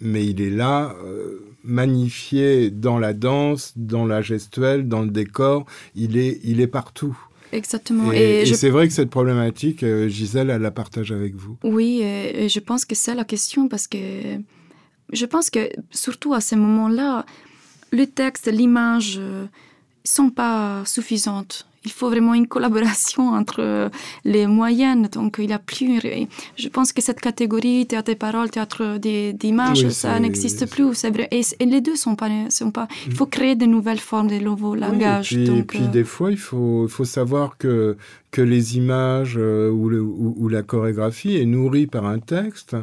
mais 0.00 0.26
il 0.26 0.40
est 0.40 0.50
là 0.50 0.96
euh, 1.04 1.40
magnifié 1.62 2.70
dans 2.70 2.98
la 2.98 3.12
danse, 3.12 3.74
dans 3.76 4.06
la 4.06 4.22
gestuelle, 4.22 4.88
dans 4.88 5.02
le 5.02 5.10
décor, 5.10 5.66
il 5.94 6.16
est, 6.16 6.40
il 6.42 6.60
est 6.60 6.66
partout. 6.66 7.16
Exactement. 7.52 8.10
Et, 8.12 8.44
c'est 8.46 8.70
vrai 8.70 8.88
que 8.88 8.94
cette 8.94 9.10
problématique, 9.10 9.84
Gisèle, 10.08 10.50
elle 10.50 10.62
la 10.62 10.70
partage 10.70 11.12
avec 11.12 11.34
vous. 11.34 11.56
Oui, 11.62 12.00
et 12.02 12.48
je 12.48 12.60
pense 12.60 12.84
que 12.84 12.94
c'est 12.94 13.14
la 13.14 13.24
question 13.24 13.68
parce 13.68 13.86
que 13.86 13.98
je 15.12 15.26
pense 15.26 15.48
que 15.48 15.70
surtout 15.90 16.34
à 16.34 16.42
ce 16.42 16.54
moment-là, 16.56 17.24
le 17.90 18.06
texte, 18.06 18.50
l'image 18.52 19.18
ne 19.18 19.46
sont 20.04 20.28
pas 20.30 20.82
suffisantes 20.84 21.66
il 21.88 21.92
faut 21.92 22.10
vraiment 22.10 22.34
une 22.34 22.46
collaboration 22.46 23.30
entre 23.40 23.90
les 24.24 24.46
moyennes. 24.46 25.08
Donc, 25.12 25.36
il 25.38 25.46
n'y 25.46 25.52
a 25.52 25.58
plus. 25.58 26.00
Je 26.56 26.68
pense 26.68 26.92
que 26.92 27.00
cette 27.00 27.20
catégorie 27.20 27.86
théâtre 27.86 28.10
des 28.12 28.20
paroles, 28.26 28.50
théâtre 28.50 28.98
d'images, 28.98 29.88
ça 29.88 30.20
n'existe 30.20 30.68
plus. 30.70 30.94
C'est 30.94 31.10
vrai. 31.10 31.28
Et, 31.30 31.42
les 31.64 31.80
deux 31.80 31.96
sont 31.96 32.16
pas, 32.16 32.28
sont 32.50 32.70
pas. 32.70 32.88
Il 33.06 33.14
faut 33.14 33.26
créer 33.26 33.54
de 33.54 33.66
nouvelles 33.66 34.04
formes, 34.10 34.28
de 34.28 34.38
nouveaux 34.38 34.74
langages. 34.74 35.32
et 35.32 35.62
puis, 35.62 35.80
euh, 35.82 35.88
des 35.88 36.04
fois, 36.04 36.30
il 36.30 36.38
faut, 36.38 36.88
savoir 37.04 37.56
que 37.58 37.96
que 38.30 38.42
les 38.42 38.76
images 38.76 39.36
euh, 39.38 39.70
ou, 39.70 39.88
ou, 40.36 40.48
la 40.48 40.62
chorégraphie 40.62 41.36
est 41.36 41.46
nourrie 41.46 41.86
par 41.86 42.04
un 42.04 42.18
texte 42.18 42.76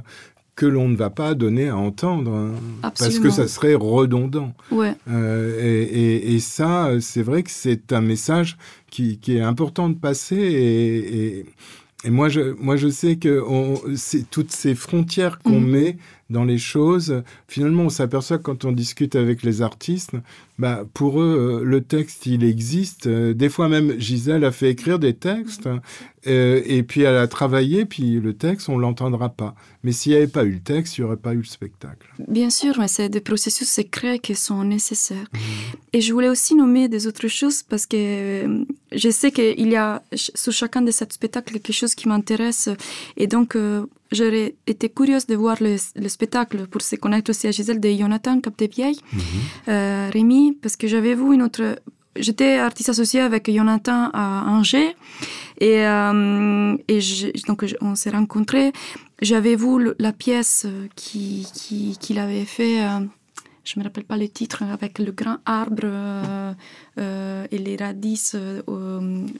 que 0.55 0.65
l'on 0.65 0.87
ne 0.87 0.95
va 0.95 1.09
pas 1.09 1.33
donner 1.33 1.67
à 1.67 1.75
entendre, 1.75 2.33
hein, 2.33 2.53
parce 2.81 3.19
que 3.19 3.29
ça 3.29 3.47
serait 3.47 3.75
redondant. 3.75 4.53
Ouais. 4.71 4.95
Euh, 5.09 5.59
et, 5.61 6.33
et, 6.33 6.39
ça, 6.39 6.91
c'est 7.01 7.23
vrai 7.23 7.43
que 7.43 7.51
c'est 7.51 7.91
un 7.91 8.01
message 8.01 8.57
qui, 8.89 9.17
qui, 9.19 9.35
est 9.35 9.41
important 9.41 9.89
de 9.89 9.95
passer. 9.95 10.37
Et, 10.37 11.45
et 12.05 12.09
moi, 12.09 12.29
je, 12.29 12.53
moi, 12.57 12.77
je 12.77 12.87
sais 12.87 13.17
que 13.17 13.43
toutes 14.31 14.51
ces 14.51 14.75
frontières 14.75 15.39
qu'on 15.39 15.59
mm. 15.59 15.67
met 15.67 15.97
dans 16.29 16.43
les 16.43 16.57
choses, 16.57 17.23
finalement, 17.47 17.83
on 17.83 17.89
s'aperçoit 17.89 18.39
quand 18.39 18.65
on 18.65 18.71
discute 18.71 19.15
avec 19.15 19.43
les 19.43 19.61
artistes, 19.61 20.11
bah, 20.57 20.85
pour 20.93 21.21
eux, 21.21 21.61
euh, 21.61 21.63
le 21.63 21.81
texte, 21.81 22.25
il 22.25 22.43
existe. 22.43 23.07
Euh, 23.07 23.33
des 23.33 23.49
fois 23.49 23.69
même, 23.69 23.99
Gisèle 23.99 24.43
a 24.43 24.51
fait 24.51 24.71
écrire 24.71 24.97
des 24.97 25.13
textes, 25.13 25.69
euh, 26.27 26.61
et 26.65 26.81
puis 26.81 27.01
elle 27.01 27.17
a 27.17 27.27
travaillé, 27.27 27.85
puis 27.85 28.19
le 28.19 28.33
texte, 28.33 28.69
on 28.69 28.77
l'entendra 28.77 29.29
pas. 29.29 29.53
Mais 29.83 29.91
s'il 29.91 30.13
n'y 30.13 30.17
avait 30.17 30.27
pas 30.27 30.45
eu 30.45 30.53
le 30.53 30.59
texte, 30.61 30.97
il 30.97 31.01
n'y 31.01 31.07
aurait 31.07 31.17
pas 31.17 31.33
eu 31.33 31.39
le 31.39 31.43
spectacle. 31.43 32.07
Bien 32.27 32.49
sûr, 32.49 32.79
mais 32.79 32.87
c'est 32.87 33.09
des 33.09 33.21
processus 33.21 33.69
secrets 33.69 34.17
qui 34.17 34.33
sont 34.33 34.63
nécessaires. 34.63 35.27
Mmh. 35.31 35.37
Et 35.93 36.01
je 36.01 36.11
voulais 36.11 36.29
aussi 36.29 36.55
nommer 36.55 36.87
des 36.87 37.05
autres 37.05 37.27
choses 37.27 37.61
parce 37.61 37.85
que 37.85 38.65
je 38.93 39.09
sais 39.09 39.31
qu'il 39.31 39.69
y 39.69 39.75
a 39.75 40.01
sur 40.13 40.53
chacun 40.53 40.81
de 40.81 40.89
ces 40.89 41.05
spectacles 41.07 41.53
quelque 41.53 41.73
chose 41.73 41.93
qui 41.93 42.07
m'intéresse. 42.07 42.69
Et 43.17 43.27
donc, 43.27 43.57
j'aurais 44.11 44.55
été 44.67 44.89
curieuse 44.89 45.25
de 45.25 45.35
voir 45.35 45.57
le, 45.61 45.77
spectacle 46.07 46.67
pour 46.67 46.81
se 46.81 46.95
connaître 46.95 47.29
aussi 47.31 47.47
à 47.47 47.51
Gisèle 47.51 47.79
de 47.79 47.89
Jonathan 47.91 48.39
Capdevieille, 48.39 48.99
mm 49.11 49.19
euh, 49.67 50.09
Rémi, 50.13 50.57
parce 50.61 50.75
que 50.75 50.87
j'avais 50.87 51.15
vu 51.15 51.33
une 51.33 51.41
autre. 51.41 51.77
J'étais 52.17 52.59
artiste 52.59 52.89
associée 52.89 53.19
avec 53.19 53.51
Jonathan 53.51 54.09
à 54.13 54.45
Angers 54.47 54.95
et, 55.59 55.85
euh, 55.85 56.77
et 56.87 56.99
donc 57.47 57.65
on 57.81 57.95
s'est 57.95 58.11
rencontrés. 58.11 58.71
J'avais 59.21 59.55
vu 59.55 59.93
la 59.99 60.13
pièce 60.13 60.65
qu'il 60.95 61.45
qui, 61.99 62.19
avait 62.19 62.45
fait. 62.45 62.83
Euh, 62.83 62.99
je 63.65 63.73
ne 63.75 63.81
me 63.81 63.87
rappelle 63.87 64.03
pas 64.03 64.17
le 64.17 64.27
titre, 64.29 64.63
avec 64.63 64.99
le 64.99 65.11
grand 65.11 65.37
arbre 65.45 65.81
euh, 65.83 66.53
euh, 66.99 67.47
et 67.51 67.57
les 67.57 67.75
radis 67.75 68.31
euh, 68.35 68.61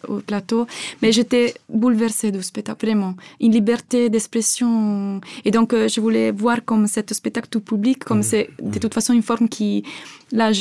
au, 0.07 0.19
plateau. 0.19 0.65
Mais 1.01 1.11
j'étais 1.11 1.53
bouleversée 1.69 2.31
du 2.31 2.41
spectacle, 2.41 2.87
vraiment. 2.87 3.15
Une 3.39 3.51
liberté 3.51 4.09
d'expression. 4.09 5.21
Et 5.45 5.51
donc, 5.51 5.73
je 5.73 6.01
voulais 6.01 6.31
voir 6.31 6.65
comme 6.65 6.87
cet 6.87 7.13
spectacle 7.13 7.49
tout 7.49 7.61
public, 7.61 8.03
comme 8.03 8.23
c'est 8.23 8.49
de 8.59 8.79
toute 8.79 8.93
façon 8.93 9.13
une 9.13 9.23
forme 9.23 9.47
qui. 9.47 9.83
Là, 10.31 10.51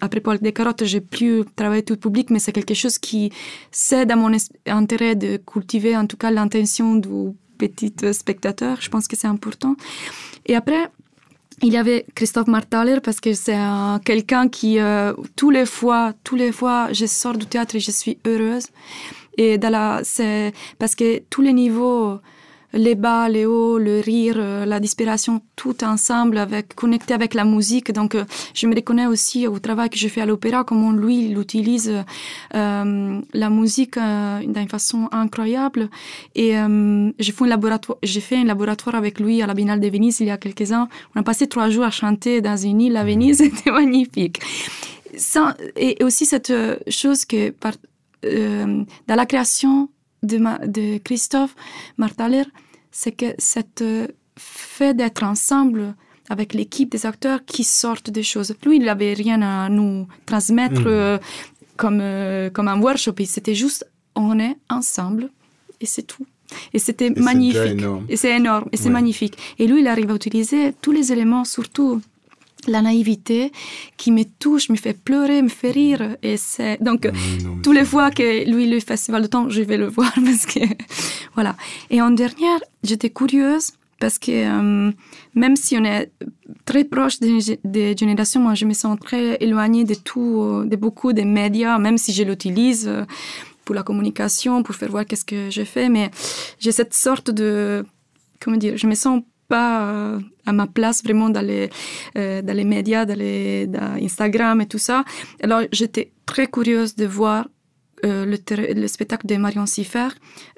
après 0.00 0.20
Paul 0.20 0.38
Descarottes, 0.38 0.84
j'ai 0.84 1.00
plus 1.00 1.44
travaillé 1.54 1.84
tout 1.84 1.96
public, 1.96 2.30
mais 2.30 2.40
c'est 2.40 2.52
quelque 2.52 2.74
chose 2.74 2.98
qui, 2.98 3.30
c'est 3.70 4.04
dans 4.04 4.16
mon 4.16 4.36
intérêt 4.66 5.14
de 5.14 5.36
cultiver 5.36 5.96
en 5.96 6.06
tout 6.06 6.16
cas 6.16 6.32
l'intention 6.32 6.96
du 6.96 7.32
petit 7.56 7.94
spectateur. 8.12 8.80
Je 8.80 8.90
pense 8.90 9.06
que 9.06 9.14
c'est 9.16 9.28
important. 9.28 9.76
Et 10.46 10.56
après, 10.56 10.90
il 11.62 11.72
y 11.72 11.76
avait 11.76 12.04
Christophe 12.14 12.48
Martaler 12.48 12.98
parce 13.02 13.20
que 13.20 13.32
c'est 13.32 13.56
quelqu'un 14.04 14.48
qui, 14.48 14.78
euh, 14.78 15.12
tous 15.36 15.50
les 15.50 15.66
fois, 15.66 16.12
tous 16.24 16.36
les 16.36 16.52
fois, 16.52 16.92
je 16.92 17.06
sors 17.06 17.36
du 17.36 17.46
théâtre 17.46 17.76
et 17.76 17.80
je 17.80 17.90
suis 17.90 18.18
heureuse. 18.26 18.66
Et 19.36 19.58
c'est 20.04 20.52
parce 20.78 20.94
que 20.94 21.20
tous 21.30 21.42
les 21.42 21.52
niveaux, 21.52 22.20
les 22.74 22.94
bas, 22.96 23.28
les 23.28 23.46
hauts, 23.46 23.78
le 23.78 24.00
rire, 24.00 24.34
euh, 24.36 24.66
la 24.66 24.80
disparition, 24.80 25.40
tout 25.56 25.84
ensemble, 25.84 26.38
avec, 26.38 26.74
connecté 26.74 27.14
avec 27.14 27.34
la 27.34 27.44
musique. 27.44 27.92
Donc, 27.92 28.14
euh, 28.14 28.24
je 28.52 28.66
me 28.66 28.74
reconnais 28.74 29.06
aussi 29.06 29.46
au 29.46 29.58
travail 29.60 29.90
que 29.90 29.98
je 29.98 30.08
fais 30.08 30.20
à 30.20 30.26
l'opéra, 30.26 30.64
comment 30.64 30.92
lui, 30.92 31.26
il 31.26 31.38
utilise 31.38 31.92
euh, 32.54 33.20
la 33.32 33.50
musique 33.50 33.98
d'une 33.98 34.68
façon 34.68 35.08
incroyable. 35.12 35.88
Et 36.34 36.54
j'ai 37.18 37.32
fait, 37.32 37.44
un 37.44 37.48
laboratoire, 37.48 37.98
j'ai 38.02 38.20
fait 38.20 38.36
un 38.36 38.44
laboratoire 38.44 38.96
avec 38.96 39.20
lui 39.20 39.40
à 39.42 39.46
la 39.46 39.54
Biennale 39.54 39.80
de 39.80 39.88
Venise 39.88 40.20
il 40.20 40.26
y 40.26 40.30
a 40.30 40.36
quelques 40.36 40.72
ans. 40.72 40.88
On 41.14 41.20
a 41.20 41.22
passé 41.22 41.46
trois 41.46 41.70
jours 41.70 41.84
à 41.84 41.90
chanter 41.90 42.40
dans 42.40 42.56
une 42.56 42.80
île 42.80 42.96
à 42.96 43.04
Venise, 43.04 43.38
c'était 43.38 43.70
magnifique. 43.70 44.40
et 45.76 46.02
aussi 46.02 46.26
cette 46.26 46.52
chose 46.88 47.24
que 47.24 47.50
par, 47.50 47.74
dans 48.22 49.14
la 49.14 49.26
création 49.26 49.88
de, 50.22 50.38
de 50.66 50.98
Christophe 50.98 51.54
Martaler, 51.98 52.44
c'est 52.94 53.12
que 53.12 53.34
cette 53.38 53.82
euh, 53.82 54.06
fait 54.36 54.94
d'être 54.94 55.24
ensemble 55.24 55.94
avec 56.30 56.54
l'équipe 56.54 56.90
des 56.90 57.04
acteurs 57.04 57.44
qui 57.44 57.64
sortent 57.64 58.08
des 58.08 58.22
choses. 58.22 58.54
Lui, 58.64 58.76
il 58.76 58.84
n'avait 58.84 59.12
rien 59.12 59.42
à 59.42 59.68
nous 59.68 60.06
transmettre 60.26 60.82
mm. 60.82 60.86
euh, 60.86 61.18
comme, 61.76 61.98
euh, 62.00 62.50
comme 62.50 62.68
un 62.68 62.80
workshop. 62.80 63.16
C'était 63.26 63.54
juste, 63.54 63.84
on 64.14 64.38
est 64.38 64.56
ensemble 64.70 65.28
et 65.80 65.86
c'est 65.86 66.04
tout. 66.04 66.24
Et 66.72 66.78
c'était 66.78 67.10
magnifique. 67.10 67.84
Et 68.08 68.16
c'est 68.16 68.36
énorme. 68.36 68.68
Et 68.70 68.76
c'est 68.76 68.90
magnifique. 68.90 69.36
Et 69.58 69.66
lui, 69.66 69.80
il 69.80 69.88
arrive 69.88 70.10
à 70.12 70.14
utiliser 70.14 70.72
tous 70.80 70.92
les 70.92 71.10
éléments, 71.10 71.44
surtout 71.44 72.00
la 72.68 72.82
naïveté 72.82 73.52
qui 73.96 74.12
me 74.12 74.24
touche, 74.24 74.68
me 74.68 74.76
fait 74.76 74.92
pleurer, 74.92 75.42
me 75.42 75.48
fait 75.48 75.70
rire. 75.70 76.16
Et 76.22 76.36
c'est 76.36 76.82
donc 76.82 77.08
toutes 77.62 77.74
les 77.74 77.84
fois 77.84 78.10
que 78.10 78.48
lui 78.50 78.68
le 78.68 78.80
festival 78.80 79.22
de 79.22 79.26
temps, 79.26 79.48
je 79.48 79.62
vais 79.62 79.76
le 79.76 79.86
voir 79.96 80.12
parce 80.14 80.46
que 80.46 80.60
voilà. 81.34 81.56
Et 81.90 82.00
en 82.00 82.10
dernière, 82.10 82.60
j'étais 82.82 83.10
curieuse 83.10 83.72
parce 84.00 84.18
que 84.18 84.32
euh, 84.32 84.92
même 85.34 85.56
si 85.56 85.76
on 85.78 85.84
est 85.84 86.10
très 86.64 86.84
proche 86.84 87.20
des, 87.20 87.96
générations, 87.96 88.40
moi 88.40 88.54
je 88.54 88.64
me 88.64 88.74
sens 88.74 88.98
très 89.00 89.36
éloignée 89.40 89.84
de 89.84 89.94
tout, 89.94 90.64
de 90.64 90.76
beaucoup 90.76 91.12
des 91.12 91.24
médias, 91.24 91.78
même 91.78 91.98
si 91.98 92.12
je 92.12 92.22
l'utilise 92.22 92.86
euh, 92.88 93.04
pour 93.64 93.74
la 93.74 93.82
communication, 93.82 94.62
pour 94.62 94.74
faire 94.74 94.90
voir 94.90 95.06
qu'est-ce 95.06 95.24
que 95.24 95.50
je 95.50 95.62
fais, 95.64 95.88
mais 95.88 96.10
j'ai 96.58 96.72
cette 96.72 96.92
sorte 96.92 97.30
de 97.30 97.84
comment 98.40 98.56
dire, 98.56 98.76
je 98.76 98.86
me 98.86 98.94
sens 98.94 99.22
pas 99.48 99.82
euh, 99.82 100.20
à 100.46 100.52
ma 100.52 100.66
place 100.66 101.02
vraiment 101.02 101.30
dans 101.30 101.44
les, 101.44 101.70
euh, 102.16 102.42
dans 102.42 102.56
les 102.56 102.64
médias, 102.64 103.04
dans, 103.04 103.18
les, 103.18 103.68
Instagram 104.02 104.60
et 104.60 104.66
tout 104.66 104.78
ça. 104.78 105.04
Alors 105.42 105.62
j'étais 105.72 106.12
très 106.26 106.46
curieuse 106.46 106.94
de 106.96 107.06
voir 107.06 107.46
euh, 108.04 108.24
le, 108.26 108.86
spectacle 108.86 109.26
de 109.26 109.36
Marion 109.36 109.66
Siffer, 109.66 110.08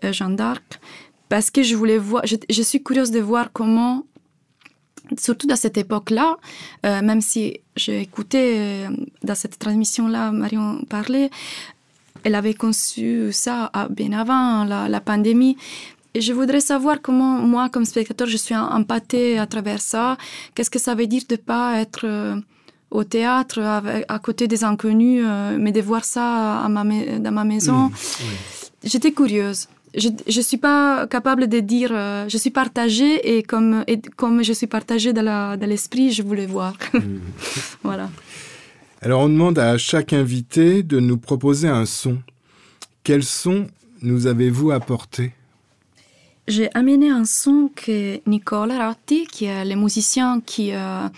Jeanne 0.03 0.37
d'Arc, 0.37 0.81
parce 1.29 1.51
que 1.51 1.63
je 1.63 1.75
voulais 1.77 1.99
voir, 1.99 2.23
je, 2.27 2.63
suis 2.63 2.83
curieuse 2.83 3.11
de 3.11 3.21
voir 3.21 3.51
comment 3.53 4.05
surtout 5.19 5.47
dans 5.47 5.57
cette 5.57 5.79
époque-là, 5.79 6.37
même 6.83 7.21
si 7.21 7.61
j'ai 7.77 8.01
écouté 8.01 8.87
dans 9.23 9.37
cette 9.37 9.57
transmission-là 9.57 10.33
Marion 10.33 10.85
parler, 10.89 11.31
elle 12.25 12.35
avait 12.35 12.55
conçu 12.55 13.29
ça 13.31 13.71
bien 13.91 14.11
avant 14.13 14.65
la, 14.65 14.89
la 14.89 15.01
pandémie, 15.01 15.57
et 16.17 16.23
je 16.23 16.33
voudrais 16.33 16.61
savoir 16.73 17.03
comment, 17.03 17.35
moi, 17.53 17.69
comme 17.69 17.85
spectateur, 17.85 18.27
je 18.27 18.39
suis 18.39 18.57
empâtée 18.57 19.39
à 19.39 19.47
travers 19.47 19.83
ça. 19.83 20.17
Qu'est-ce 20.55 20.71
que 20.71 20.79
ça 20.79 20.95
veut 20.95 21.07
dire 21.07 21.25
de 21.29 21.35
ne 21.35 21.45
pas 21.53 21.79
être 21.79 22.05
euh, 22.05 22.37
au 22.91 23.05
théâtre 23.05 23.61
à 24.09 24.19
côté 24.19 24.49
des 24.49 24.65
inconnus, 24.65 25.23
euh, 25.23 25.59
mais 25.61 25.73
de 25.73 25.83
voir 25.83 26.07
ça 26.07 26.61
à 26.65 26.69
ma, 26.71 26.85
dans 27.25 27.33
ma 27.33 27.45
maison? 27.45 27.81
Mmh, 27.89 27.93
J'étais 28.85 29.13
curieuse. 29.13 29.69
Je 29.95 30.09
ne 30.09 30.43
suis 30.43 30.57
pas 30.57 31.07
capable 31.07 31.49
de 31.49 31.61
dire, 31.61 31.91
euh, 31.93 32.25
je 32.29 32.39
suis 32.39 32.55
partagée 32.63 33.37
et 33.37 33.43
comme, 33.43 33.85
et 33.87 34.01
comme 34.01 34.43
je 34.43 34.55
suis 34.55 34.67
partagée 34.67 35.13
dans 35.13 35.59
l'esprit, 35.69 36.13
je 36.13 36.23
voulais 36.23 36.47
voir. 36.47 36.75
Mmh. 36.95 37.01
voilà. 37.83 38.09
Alors 39.03 39.21
on 39.21 39.29
demande 39.29 39.59
à 39.59 39.77
chaque 39.77 40.15
invité 40.15 40.83
de 40.83 40.99
nous 40.99 41.19
proposer 41.19 41.69
un 41.69 41.85
son. 41.85 42.17
Quel 43.05 43.23
son 43.23 43.67
nous 44.01 44.27
avez-vous 44.27 44.71
apporté? 44.71 45.36
J'ai 46.49 46.69
amené 46.75 47.11
un 47.11 47.25
son 47.25 47.71
que 47.75 48.21
Nicola 48.27 48.79
Ratti, 48.79 49.27
qui 49.27 49.47
est 49.47 49.65
le 49.65 49.75
musicien 49.75 50.41
qui 50.41 50.73
euh, 50.73 51.09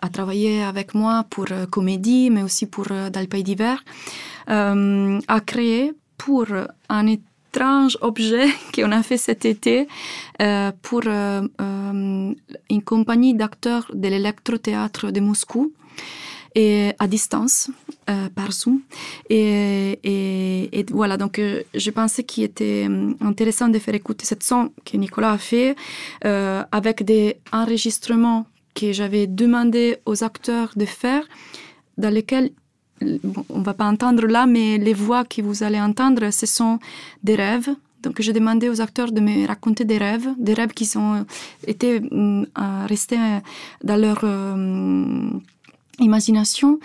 a 0.00 0.08
travaillé 0.08 0.62
avec 0.62 0.94
moi 0.94 1.24
pour 1.30 1.46
euh, 1.50 1.66
comédie, 1.66 2.30
mais 2.30 2.42
aussi 2.42 2.66
pour 2.66 2.86
euh, 2.90 3.10
Dans 3.10 3.26
pays 3.26 3.42
d'hiver, 3.42 3.84
a 4.48 5.40
créé 5.40 5.92
pour 6.18 6.46
un 6.88 7.06
étrange 7.06 7.98
objet 8.00 8.46
qu'on 8.74 8.92
a 8.92 9.02
fait 9.02 9.16
cet 9.16 9.44
été 9.44 9.88
euh, 10.40 10.72
pour 10.82 11.02
euh, 11.06 11.42
euh, 11.60 12.34
une 12.70 12.82
compagnie 12.82 13.34
d'acteurs 13.34 13.90
de 13.92 14.08
l'électrothéâtre 14.08 15.10
de 15.10 15.20
Moscou 15.20 15.72
à 16.98 17.06
distance 17.06 17.70
par 18.34 18.52
Zoom. 18.52 18.80
Et, 19.28 20.84
voilà, 20.90 21.16
donc 21.16 21.40
je 21.74 21.90
pensais 21.90 22.24
qu'il 22.24 22.44
était 22.44 22.88
intéressant 23.20 23.68
de 23.68 23.78
faire 23.78 23.94
écouter 23.94 24.24
cette 24.24 24.42
son 24.42 24.70
que 24.84 24.96
Nicolas 24.96 25.32
a 25.32 25.38
fait 25.38 25.76
avec 26.22 27.04
des 27.04 27.36
enregistrements 27.52 28.46
que 28.76 28.92
j'avais 28.92 29.26
demandé 29.26 29.96
aux 30.04 30.22
acteurs 30.22 30.70
de 30.76 30.84
faire, 30.84 31.24
dans 31.96 32.10
lesquels 32.10 32.50
bon, 33.00 33.44
on 33.48 33.62
va 33.62 33.74
pas 33.74 33.86
entendre 33.86 34.26
là, 34.26 34.46
mais 34.46 34.78
les 34.78 34.94
voix 34.94 35.24
que 35.24 35.40
vous 35.42 35.62
allez 35.62 35.80
entendre, 35.80 36.30
ce 36.30 36.46
sont 36.46 36.78
des 37.22 37.34
rêves. 37.34 37.70
Donc, 38.02 38.20
j'ai 38.20 38.32
demandé 38.32 38.68
aux 38.68 38.80
acteurs 38.80 39.10
de 39.10 39.20
me 39.20 39.46
raconter 39.46 39.84
des 39.84 39.98
rêves, 39.98 40.28
des 40.38 40.54
rêves 40.54 40.74
qui 40.74 40.86
ont 40.96 41.26
été 41.66 42.00
euh, 42.12 42.44
restés 42.86 43.18
dans 43.82 43.96
leur 43.96 44.20
euh, 44.22 45.30
imagination. 45.98 46.78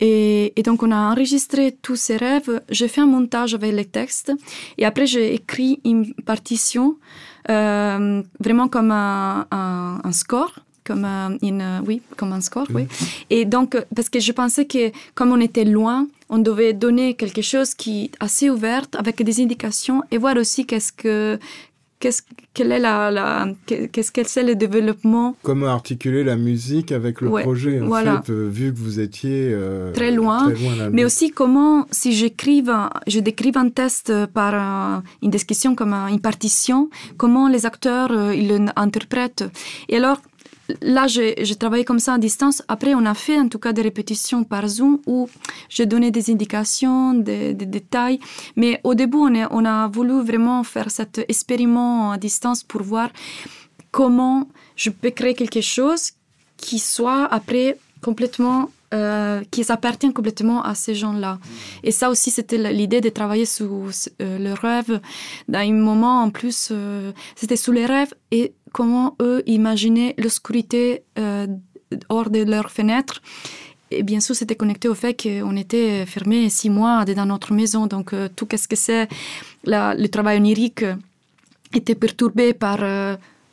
Et, 0.00 0.52
donc, 0.64 0.82
on 0.82 0.90
a 0.90 1.12
enregistré 1.12 1.76
tous 1.82 1.96
ces 1.96 2.16
rêves. 2.16 2.62
J'ai 2.68 2.88
fait 2.88 3.00
un 3.00 3.06
montage 3.06 3.54
avec 3.54 3.72
les 3.72 3.84
textes. 3.84 4.32
Et 4.76 4.84
après, 4.84 5.06
j'ai 5.06 5.34
écrit 5.34 5.80
une 5.84 6.14
partition, 6.14 6.96
euh, 7.48 8.22
vraiment 8.40 8.68
comme 8.68 8.90
un 8.90 10.12
score 10.12 10.60
comme 10.88 11.04
une, 11.42 11.82
oui, 11.86 12.00
comme 12.16 12.32
un 12.32 12.40
score, 12.40 12.66
oui. 12.72 12.84
Mm-hmm. 12.84 13.24
Et 13.28 13.44
donc, 13.44 13.76
parce 13.94 14.08
que 14.08 14.20
je 14.20 14.32
pensais 14.32 14.64
que 14.64 14.90
comme 15.14 15.32
on 15.32 15.40
était 15.40 15.66
loin, 15.66 16.08
on 16.30 16.38
devait 16.38 16.72
donner 16.72 17.14
quelque 17.14 17.42
chose 17.42 17.74
qui 17.74 18.04
est 18.04 18.10
assez 18.20 18.48
ouvert 18.48 18.84
avec 18.96 19.22
des 19.22 19.40
indications 19.42 20.02
et 20.10 20.16
voir 20.16 20.36
aussi 20.36 20.64
qu'est-ce 20.64 20.92
que 20.92 21.38
qu'est-ce 22.00 22.22
quel 22.54 22.72
est 22.72 22.80
la, 22.80 23.46
qu'est-ce 23.66 24.10
qu'elle 24.10 24.26
c'est 24.26 24.42
le 24.42 24.56
développement? 24.56 25.36
Comment 25.42 25.66
articuler 25.66 26.24
la 26.24 26.36
musique 26.36 26.90
avec 26.90 27.20
le 27.20 27.30
projet 27.30 27.80
en 27.80 27.86
voilà. 27.86 28.22
fait 28.22 28.32
euh, 28.32 28.48
vu 28.48 28.72
que 28.72 28.78
vous 28.78 28.98
étiez 28.98 29.50
euh, 29.52 29.92
très 29.92 30.10
loin, 30.10 30.52
mais 30.90 31.04
aussi 31.04 31.30
comment 31.30 31.86
si 31.92 32.12
j'écrive 32.12 32.72
je 33.06 33.20
décrive 33.20 33.56
un 33.56 33.68
test 33.68 34.12
par 34.26 35.02
une 35.22 35.30
description 35.30 35.74
comme 35.74 35.94
une 35.94 36.20
partition 36.20 36.90
comment 37.16 37.48
les 37.48 37.64
acteurs 37.64 38.10
euh, 38.10 38.34
ils 38.34 38.48
l'interprètent 38.76 39.44
et 39.88 39.96
alors 39.96 40.20
là, 40.82 41.06
j'ai 41.06 41.34
travaillé 41.56 41.84
comme 41.84 41.98
ça 41.98 42.14
à 42.14 42.18
distance. 42.18 42.62
Après, 42.68 42.94
on 42.94 43.04
a 43.06 43.14
fait 43.14 43.38
en 43.38 43.48
tout 43.48 43.58
cas 43.58 43.72
des 43.72 43.82
répétitions 43.82 44.44
par 44.44 44.68
Zoom 44.68 45.00
où 45.06 45.28
j'ai 45.68 45.86
donné 45.86 46.10
des 46.10 46.30
indications, 46.30 47.14
des, 47.14 47.54
détails. 47.54 48.20
Mais 48.56 48.80
au 48.84 48.94
début, 48.94 49.18
on, 49.18 49.34
on, 49.50 49.64
a 49.64 49.88
voulu 49.88 50.22
vraiment 50.22 50.62
faire 50.64 50.90
cet 50.90 51.18
expériment 51.28 52.12
à 52.12 52.18
distance 52.18 52.62
pour 52.62 52.82
voir 52.82 53.10
comment 53.90 54.48
je 54.76 54.90
peux 54.90 55.10
créer 55.10 55.34
quelque 55.34 55.60
chose 55.60 56.12
qui 56.56 56.78
soit 56.78 57.24
après 57.24 57.78
complètement 58.02 58.70
euh, 58.94 59.42
qui 59.50 59.70
appartiennent 59.70 60.14
complètement 60.14 60.62
à 60.62 60.74
ces 60.74 60.94
gens-là. 60.94 61.38
Et 61.82 61.90
ça 61.90 62.08
aussi, 62.08 62.30
c'était 62.30 62.72
l'idée 62.72 63.02
de 63.02 63.10
travailler 63.10 63.44
sous 63.44 63.90
euh, 64.22 64.38
le 64.38 64.54
rêve. 64.54 65.02
Dans 65.46 65.58
un 65.58 65.72
moment, 65.74 66.22
en 66.22 66.30
plus, 66.30 66.70
euh, 66.70 67.12
c'était 67.36 67.56
sous 67.56 67.72
les 67.72 67.84
rêves 67.84 68.14
et 68.30 68.54
comment 68.72 69.14
eux 69.20 69.42
imaginaient 69.44 70.14
l'obscurité 70.16 71.02
hors 72.08 72.30
de 72.30 72.42
leurs 72.44 72.70
fenêtres. 72.70 73.20
Et 73.90 74.02
bien 74.02 74.20
sûr, 74.20 74.34
c'était 74.34 74.56
connecté 74.56 74.88
au 74.88 74.94
fait 74.94 75.14
qu'on 75.22 75.54
était 75.56 76.06
fermé 76.06 76.48
six 76.48 76.70
mois 76.70 77.04
dans 77.04 77.26
notre 77.26 77.52
maison. 77.52 77.86
Donc, 77.86 78.14
tout 78.36 78.48
ce 78.56 78.66
que 78.66 78.76
c'est 78.76 79.06
le 79.64 80.06
travail 80.06 80.38
onirique 80.38 80.84
était 81.74 81.94
perturbé 81.94 82.54
par 82.54 82.78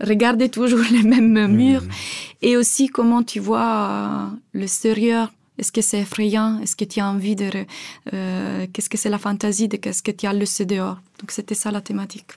regarder 0.02 0.50
toujours 0.50 0.82
les 0.92 1.04
mêmes 1.04 1.48
murs. 1.48 1.84
Et 2.42 2.58
aussi 2.58 2.88
comment 2.88 3.24
tu 3.24 3.40
vois 3.40 3.90
euh, 3.90 4.28
l'extérieur. 4.54 5.32
Est-ce 5.58 5.72
que 5.72 5.82
c'est 5.82 6.00
effrayant? 6.00 6.60
Est-ce 6.60 6.76
que 6.76 6.84
tu 6.84 7.00
as 7.00 7.08
envie 7.08 7.36
de... 7.36 7.50
Euh, 8.14 8.68
qu'est-ce 8.74 8.90
que 8.90 8.98
c'est 8.98 9.10
la 9.10 9.18
fantaisie 9.18 9.70
de 9.70 9.78
qu'est-ce 9.78 10.04
que 10.04 10.12
tu 10.12 10.26
as 10.28 10.34
laissé 10.34 10.66
dehors? 10.66 11.00
Donc 11.20 11.32
c'était 11.32 11.56
ça 11.56 11.72
la 11.72 11.82
thématique. 11.82 12.34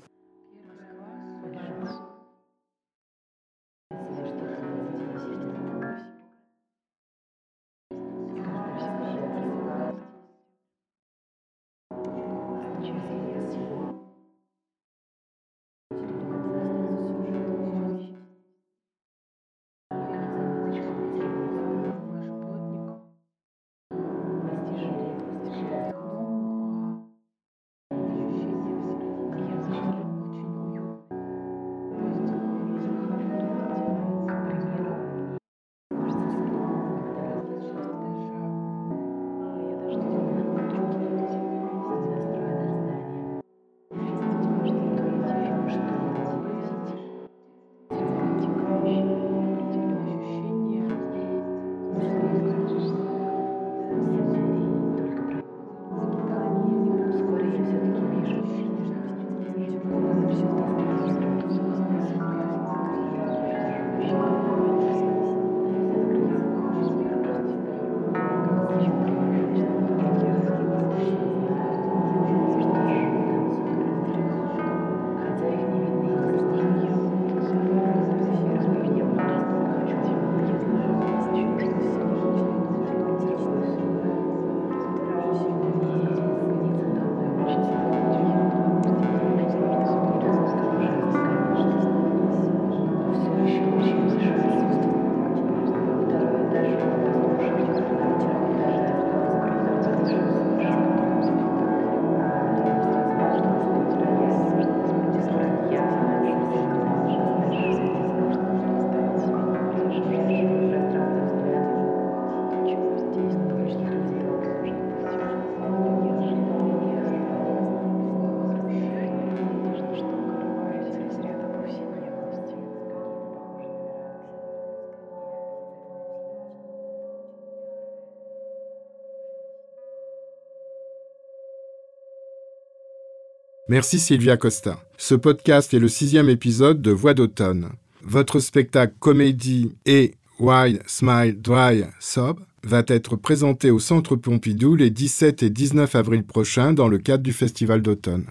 Merci 133.70 133.98
Sylvia 133.98 134.38
Costa. 134.38 134.82
Ce 134.96 135.14
podcast 135.14 135.74
est 135.74 135.78
le 135.78 135.88
sixième 135.88 136.30
épisode 136.30 136.80
de 136.80 136.90
Voix 136.90 137.12
d'automne. 137.12 137.68
Votre 138.02 138.40
spectacle 138.40 138.94
comédie 138.98 139.74
et 139.84 140.14
Why 140.40 140.78
Smile 140.86 141.38
Dry 141.38 141.84
Sob 142.00 142.40
va 142.64 142.82
être 142.88 143.16
présenté 143.16 143.70
au 143.70 143.78
Centre 143.78 144.16
Pompidou 144.16 144.74
les 144.74 144.88
17 144.88 145.42
et 145.42 145.50
19 145.50 145.94
avril 145.96 146.24
prochains 146.24 146.72
dans 146.72 146.88
le 146.88 146.96
cadre 146.96 147.22
du 147.22 147.34
Festival 147.34 147.82
d'automne. 147.82 148.24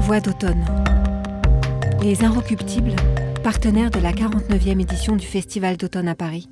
Voix 0.00 0.20
d'automne. 0.20 0.64
Les 2.00 2.24
Inrecuptibles, 2.24 2.96
partenaires 3.44 3.90
de 3.90 4.00
la 4.00 4.12
49e 4.12 4.80
édition 4.80 5.16
du 5.16 5.26
Festival 5.26 5.76
d'automne 5.76 6.08
à 6.08 6.14
Paris. 6.14 6.48